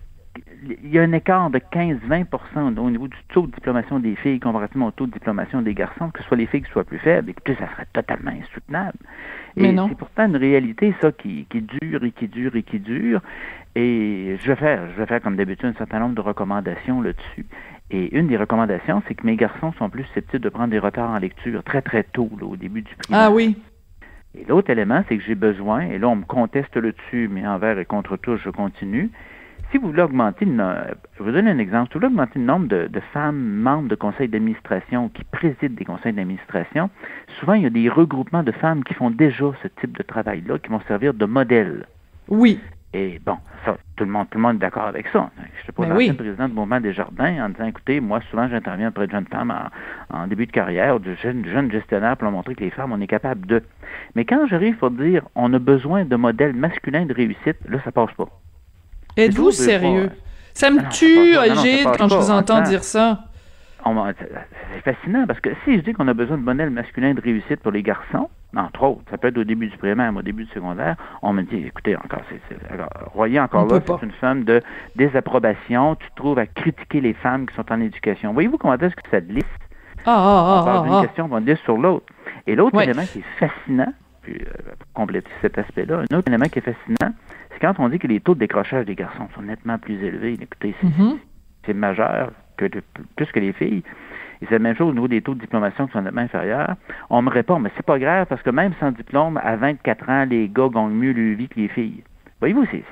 [0.85, 4.41] il y a un écart de 15-20% au niveau du taux de diplomation des filles
[4.41, 6.99] comparativement au taux de diplomation des garçons, que ce soit les filles qui soient plus
[6.99, 8.99] faibles, écoutez, ça serait totalement insoutenable.
[9.57, 12.79] Mais Et c'est pourtant une réalité, ça, qui, qui dure et qui dure et qui
[12.79, 13.21] dure.
[13.75, 17.47] Et je vais faire, je vais faire comme d'habitude un certain nombre de recommandations là-dessus.
[17.91, 21.11] Et une des recommandations, c'est que mes garçons sont plus susceptibles de prendre des retards
[21.11, 23.29] en lecture très très tôt, là, au début du primaire.
[23.29, 23.57] Ah oui.
[24.37, 27.79] Et l'autre élément, c'est que j'ai besoin, et là on me conteste là-dessus, mais envers
[27.79, 29.11] et contre tous, je continue.
[29.71, 30.75] Si vous voulez augmenter, le
[31.19, 33.89] je vous donne un exemple, si vous voulez augmenter le nombre de, de femmes membres
[33.89, 36.89] de conseils d'administration qui président des conseils d'administration,
[37.41, 40.59] souvent il y a des regroupements de femmes qui font déjà ce type de travail-là,
[40.59, 41.87] qui vont servir de modèle.
[42.29, 42.61] Oui.
[42.95, 45.29] Et bon, ça, tout le monde, tout le monde est d'accord avec ça.
[45.59, 46.13] Je suis pas Ben oui.
[46.13, 49.51] président du mouvement des jardins en disant, écoutez, moi, souvent, j'interviens auprès de jeunes femmes
[49.51, 52.93] en, en début de carrière, de jeunes, jeunes gestionnaires pour leur montrer que les femmes,
[52.93, 53.63] on est capable de.
[54.15, 57.93] Mais quand j'arrive pour dire, on a besoin de modèles masculins de réussite, là, ça
[57.93, 58.29] passe pas.
[59.17, 60.11] Êtes-vous sérieux?
[60.55, 61.49] Ça me Ah non, tue, pas.
[61.49, 63.21] Passe quand je vous entends dire ça.
[63.85, 67.61] C'est fascinant parce que si je dis qu'on a besoin de modèles masculins de réussite
[67.61, 70.45] pour les garçons, entre autres, ça peut être au début du primaire, mais au début
[70.45, 72.57] du secondaire, on me dit, écoutez, encore, c'est,
[73.13, 74.63] Royer, encore On là, c'est une forme de
[74.97, 75.95] désapprobation.
[75.97, 78.33] Tu te trouves à critiquer les femmes qui sont en éducation.
[78.33, 79.45] Voyez-vous comment est-ce que ça glisse?
[80.07, 81.07] Ah, ah, on parle ah, d'une ah, ah.
[81.07, 82.07] question, on glisse sur l'autre.
[82.47, 82.85] Et l'autre Ouais.
[82.85, 83.93] élément qui est fascinant,
[84.23, 87.13] puis, euh, pour compléter cet aspect-là, un autre élément qui est fascinant,
[87.59, 90.35] c'est quand on dit que les taux de décrochage des garçons sont nettement plus élevés.
[90.41, 91.79] Écoutez, c'est, Mhm.
[91.81, 92.83] majeur que de-
[93.17, 93.83] plus que les filles.
[94.41, 96.75] Et c'est la même chose au niveau des taux de diplomation qui sont nettement inférieurs.
[97.11, 100.25] On me répond, mais c'est pas grave parce que même sans diplôme, à 24 ans,
[100.29, 102.03] les gars gagnent mieux vie que les filles.
[102.41, 102.85] Voyez-vous, c'est.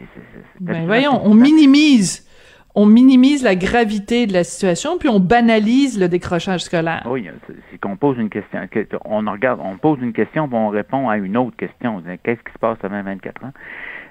[0.61, 2.27] Ben voyons, on minimise,
[2.75, 7.03] on minimise la gravité de la situation, puis on banalise le décrochage scolaire.
[7.09, 8.67] Oui, c'est- c'est qu'on pose une question.
[8.71, 11.97] que- On regarde, on pose une question, puis on répond à une autre question.
[11.97, 13.53] On dit, Qu'est-ce qui se passe avant 24 ans?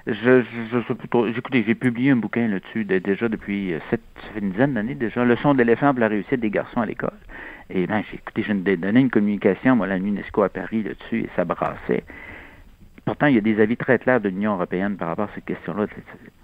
[0.06, 1.28] Je, je.
[1.38, 4.02] Écoutez, j'ai publié un bouquin là-dessus de- déjà depuis euh, sept,
[4.38, 7.16] une dizaine d'années déjà, Leçon d'éléphant pour la réussite des garçons à l'école.
[7.70, 11.28] Et ben, j'ai écouté, de donner une communication, moi, à l'UNESCO à Paris là-dessus, et
[11.34, 12.04] ça brassait.
[13.06, 15.44] Pourtant, il y a des avis très clairs de l'Union européenne par rapport à cette
[15.46, 15.86] question-là.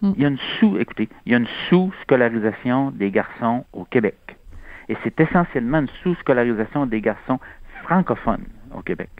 [0.01, 0.13] Mm.
[0.17, 4.17] Il y a une sous, écoutez, il y a une sous-scolarisation des garçons au Québec.
[4.89, 7.39] Et c'est essentiellement une sous-scolarisation des garçons
[7.85, 8.45] francophones
[8.75, 9.11] au Québec.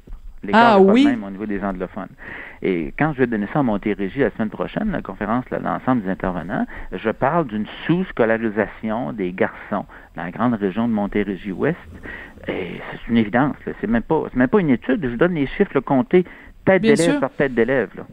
[0.43, 1.05] L'écart Ah oui?
[1.05, 2.09] le même au niveau des anglophones.
[2.63, 6.03] Et quand je vais donner ça à Montérégie la semaine prochaine, la conférence de l'ensemble
[6.03, 9.85] des intervenants, je parle d'une sous-scolarisation des garçons
[10.17, 11.77] dans la grande région de Montérégie-Ouest.
[12.49, 13.57] Et c'est une évidence.
[13.67, 13.73] là.
[13.81, 15.01] C'est même pas, c'est même pas une étude.
[15.03, 16.25] Je vous donne les chiffres là, comptés
[16.65, 17.21] tête Bien d'élève sûr.
[17.21, 17.91] par tête d'élève.
[17.97, 18.05] là.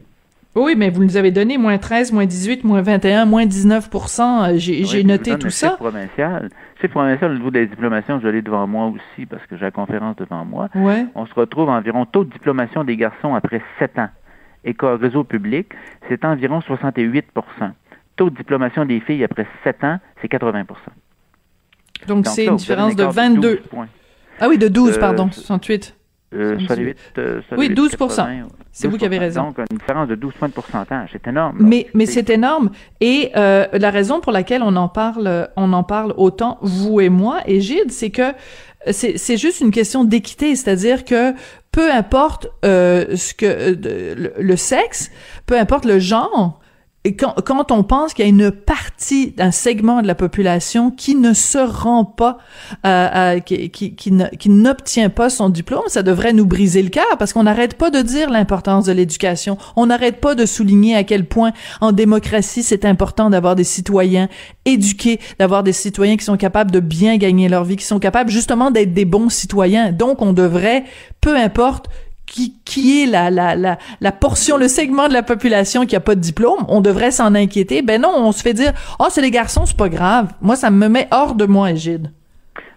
[0.54, 3.88] Oui, mais vous nous avez donné moins 13, moins 18, moins 21, moins 19
[4.56, 5.70] J'ai Oui, noté vous donne tout le ça.
[5.72, 6.48] provincial.
[6.78, 9.64] Le chiffre provincial au niveau des diplomations, je l'ai devant moi aussi parce que j'ai
[9.64, 10.68] la conférence devant moi.
[10.76, 11.06] Ouais.
[11.16, 14.10] On se retrouve environ taux de diplomation des garçons après 7 ans.
[14.64, 15.72] École réseau public,
[16.08, 17.24] c'est environ 68%
[18.14, 20.64] Taux de diplomation des filles après 7 ans, c'est 80
[22.06, 23.56] Donc, c'est une différence de écart 22.
[23.56, 23.88] 12 points.
[24.40, 25.96] Ah oui, de 12, Euh, pardon, c'est- 68.
[26.34, 26.96] Euh, 68.
[27.14, 29.44] 68, euh, Oui, 68, 12 80, C'est vous qui avez 12 raison.
[29.44, 31.10] Donc, une différence de 12 points de pourcentage.
[31.12, 31.56] C'est énorme.
[31.58, 32.70] Mais mais c'est énorme
[33.00, 37.08] et euh, la raison pour laquelle on en parle on en parle autant vous et
[37.08, 38.32] moi et Gide c'est que
[38.90, 41.32] c'est c'est juste une question d'équité c'est-à-dire que
[41.72, 45.10] peu importe euh, ce que euh, le sexe
[45.46, 46.60] peu importe le genre
[47.16, 51.14] quand, quand on pense qu'il y a une partie d'un segment de la population qui
[51.14, 52.38] ne se rend pas,
[52.86, 57.16] euh, euh, qui, qui, qui n'obtient pas son diplôme, ça devrait nous briser le cœur
[57.18, 59.58] parce qu'on n'arrête pas de dire l'importance de l'éducation.
[59.76, 64.28] On n'arrête pas de souligner à quel point en démocratie c'est important d'avoir des citoyens
[64.64, 68.30] éduqués, d'avoir des citoyens qui sont capables de bien gagner leur vie, qui sont capables
[68.30, 69.92] justement d'être des bons citoyens.
[69.92, 70.84] Donc on devrait,
[71.20, 71.88] peu importe
[72.28, 76.14] qui, est la, la, la, la portion, le segment de la population qui a pas
[76.14, 77.82] de diplôme, on devrait s'en inquiéter.
[77.82, 80.32] Ben non, on se fait dire, oh, c'est les garçons, c'est pas grave.
[80.40, 82.12] Moi, ça me met hors de moi, Égide.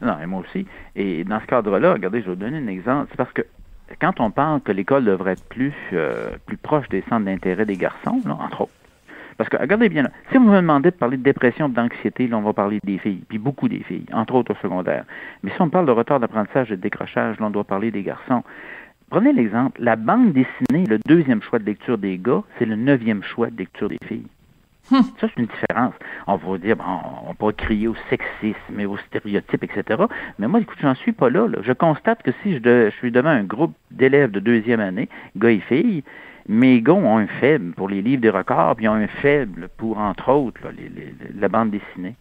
[0.01, 0.65] Non, et moi aussi.
[0.95, 3.07] Et dans ce cadre-là, regardez, je vais vous donner un exemple.
[3.11, 3.43] C'est parce que
[3.99, 7.77] quand on parle que l'école devrait être plus, euh, plus proche des centres d'intérêt des
[7.77, 8.71] garçons, là, entre autres.
[9.37, 12.37] Parce que, regardez bien, là, si vous me demandez de parler de dépression, d'anxiété, là,
[12.37, 15.03] on va parler des filles, puis beaucoup des filles, entre autres au secondaire.
[15.41, 18.03] Mais si on parle de retard d'apprentissage et de décrochage, là, on doit parler des
[18.03, 18.43] garçons.
[19.11, 23.21] Prenez l'exemple, la bande dessinée, le deuxième choix de lecture des gars, c'est le neuvième
[23.23, 24.25] choix de lecture des filles.
[24.89, 25.93] Ça, c'est une différence.
[26.27, 26.83] On va dire, bon,
[27.27, 30.03] on peut crier au sexisme et aux stéréotypes, etc.
[30.39, 31.57] Mais moi, écoute, j'en suis pas là, là.
[31.61, 35.09] Je constate que si je, de- je suis devant un groupe d'élèves de deuxième année,
[35.35, 36.03] gars et filles,
[36.47, 39.67] mes gars ont un faible pour les livres des records, puis ils ont un faible
[39.77, 42.15] pour, entre autres, là, les- les- la bande dessinée.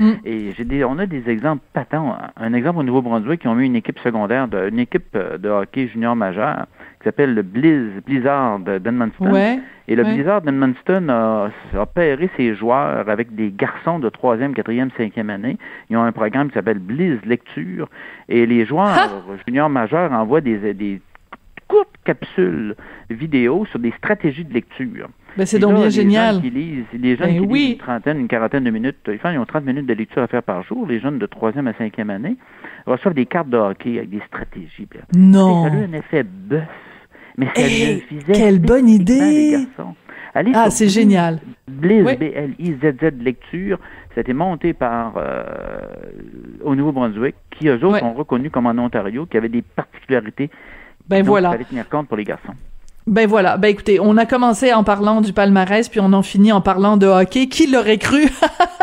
[0.00, 0.12] Mm.
[0.24, 2.16] Et j'ai des, on a des exemples patents.
[2.36, 5.48] Un exemple au Nouveau-Brunswick, qui ont mis une équipe secondaire, de, une équipe euh, de
[5.48, 6.66] hockey junior majeur,
[7.00, 9.30] qui s'appelle le Blizz, Blizzard d'Edmundston.
[9.32, 9.58] Ouais.
[9.86, 10.14] Et le Ouais.
[10.14, 15.58] Blizzard d'Edmundston a, a pairé ses joueurs avec des garçons de troisième, quatrième, cinquième année.
[15.90, 17.88] Ils ont un programme qui s'appelle Blizz Lecture.
[18.28, 21.00] Et les joueurs juniors majeurs envoient des, des
[21.68, 22.74] courtes capsules
[23.10, 25.08] vidéo sur des stratégies de lecture.
[25.36, 26.34] Ben, c'est donc bien les génial.
[26.36, 27.60] Gens qui lisent, les jeunes Ben qui oui.
[27.60, 30.26] lisent une trentaine, une quarantaine de minutes, enfin, ils ont 30 minutes de lecture à
[30.28, 30.86] faire par jour.
[30.86, 32.36] Les jeunes de troisième à cinquième année
[32.86, 34.86] reçoivent des cartes de hockey avec des stratégies.
[35.16, 35.64] Non.
[35.66, 36.62] Ça a eu un effet bœuf.
[37.36, 39.18] Mais ça Hey, faisait quelle bonne idée.
[39.20, 39.94] les garçons.
[40.36, 41.40] Allez Ah, c'est génial.
[41.68, 42.16] Blizz, Oui.
[42.16, 43.78] B-L-I-Z-Z lecture.
[44.14, 45.42] Ça a été monté par euh,
[46.62, 48.02] au Nouveau-Brunswick, qui eux autres Ouais.
[48.04, 50.50] ont reconnu comme en Ontario, qu'il y avait des particularités
[51.08, 51.48] Ben dont voilà.
[51.48, 52.54] il fallait tenir compte pour les garçons.
[53.06, 53.58] Ben voilà.
[53.58, 56.96] Ben écoutez, on a commencé en parlant du palmarès, puis on en finit en parlant
[56.96, 57.48] de hockey.
[57.48, 58.30] Qui l'aurait cru?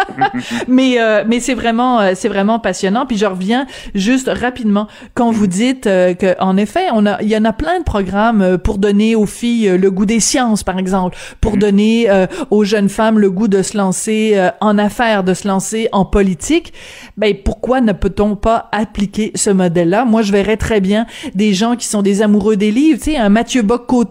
[0.68, 3.06] Mais euh, mais c'est vraiment euh, c'est vraiment passionnant.
[3.06, 3.66] Puis je reviens
[3.96, 7.54] juste rapidement quand vous dites euh, que en effet, on a il y en a
[7.54, 11.18] plein de programmes euh, pour donner aux filles euh, le goût des sciences, par exemple,
[11.40, 15.34] pour donner euh, aux jeunes femmes le goût de se lancer euh, en affaires, de
[15.34, 16.74] se lancer en politique.
[17.18, 20.06] Ben pourquoi ne peut-on pas appliquer ce modèle-là?
[20.06, 23.18] Moi, je verrais très bien des gens qui sont des amoureux des livres, tu sais,
[23.18, 23.64] un Mathieu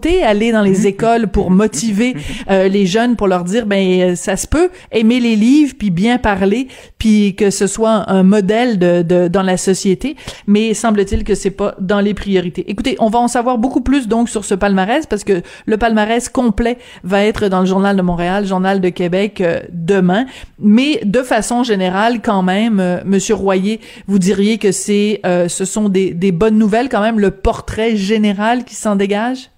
[0.07, 2.15] Aller dans les écoles pour motiver
[2.49, 5.89] euh, les jeunes, pour leur dire, ben euh, ça se peut aimer les livres, puis
[5.89, 10.15] bien parler, puis que ce soit un modèle de, de dans la société.
[10.47, 12.69] Mais semble-t-il que c'est pas dans les priorités.
[12.69, 16.29] Écoutez, on va en savoir beaucoup plus donc sur ce palmarès parce que le palmarès
[16.29, 20.25] complet va être dans le journal de Montréal, journal de Québec euh, demain.
[20.59, 25.65] Mais de façon générale, quand même, euh, Monsieur Royer, vous diriez que c'est, euh, ce
[25.65, 29.49] sont des, des bonnes nouvelles quand même, le portrait général qui s'en dégage?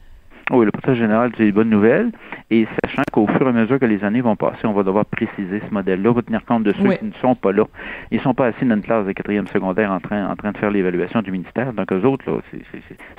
[0.51, 2.11] Oui, le portrait général, c'est une bonne nouvelle.
[2.51, 5.05] Et sachant qu'au fur et à mesure que les années vont passer, on va devoir
[5.05, 6.97] préciser ce modèle-là, va tenir compte de ceux Oui.
[6.97, 7.63] qui ne sont pas là.
[8.11, 10.57] Ils sont pas assis dans une classe de quatrième secondaire en train, en train de
[10.57, 11.71] faire l'évaluation du ministère.
[11.73, 12.37] Donc, eux autres, là,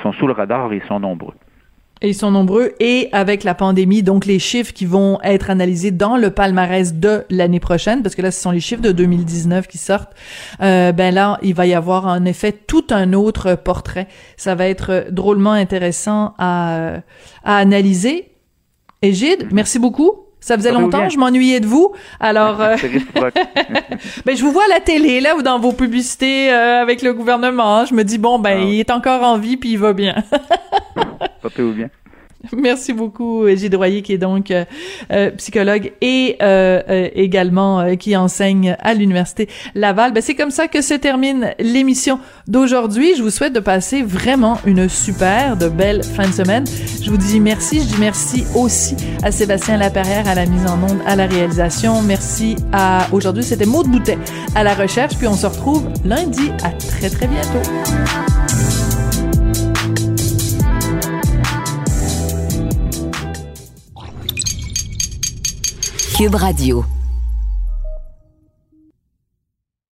[0.03, 1.35] sont sous le radar et ils sont nombreux.
[2.05, 2.73] Et ils sont nombreux.
[2.81, 7.25] Et avec la pandémie, donc les chiffres qui vont être analysés dans le palmarès de
[7.31, 10.13] l'année prochaine, parce que là, ce sont les chiffres de 2019 qui sortent,
[10.61, 14.07] euh, ben là, il va y avoir en effet tout un autre portrait.
[14.37, 16.99] Ça va être drôlement intéressant à,
[17.43, 18.33] à analyser.
[19.01, 20.24] Égide, merci beaucoup.
[20.45, 21.93] Ça faisait longtemps, je m'ennuyais de vous.
[22.21, 22.77] Alors, euh,
[24.27, 27.15] ben, je vous vois à la télé, là, ou dans vos publicités euh, avec le
[27.15, 27.87] gouvernement.
[27.87, 28.65] Je me dis, bon, ben, Ah.
[28.65, 30.17] il est encore en vie, puis il va bien.
[31.41, 31.89] Portez-vous bien.
[32.57, 34.65] Merci beaucoup, Gilles Royer, qui est donc euh,
[35.13, 40.13] euh, psychologue et euh, également qui enseigne à l'Université Laval.
[40.13, 43.15] Ben, c'est comme ça que se termine l'émission d'aujourd'hui.
[43.17, 46.65] Je vous souhaite de passer vraiment une super, de belle fin de semaine.
[47.03, 47.81] Je vous dis merci.
[47.81, 52.03] Je dis merci aussi à Sébastien Laperrière à la mise en onde, à la réalisation.
[52.03, 54.19] Merci à, aujourd'hui, c'était Maud Boutet
[54.55, 55.17] à la recherche.
[55.17, 56.51] Puis on se retrouve lundi.
[56.63, 58.34] À très, très bientôt.
[66.15, 67.04] Cube Radio.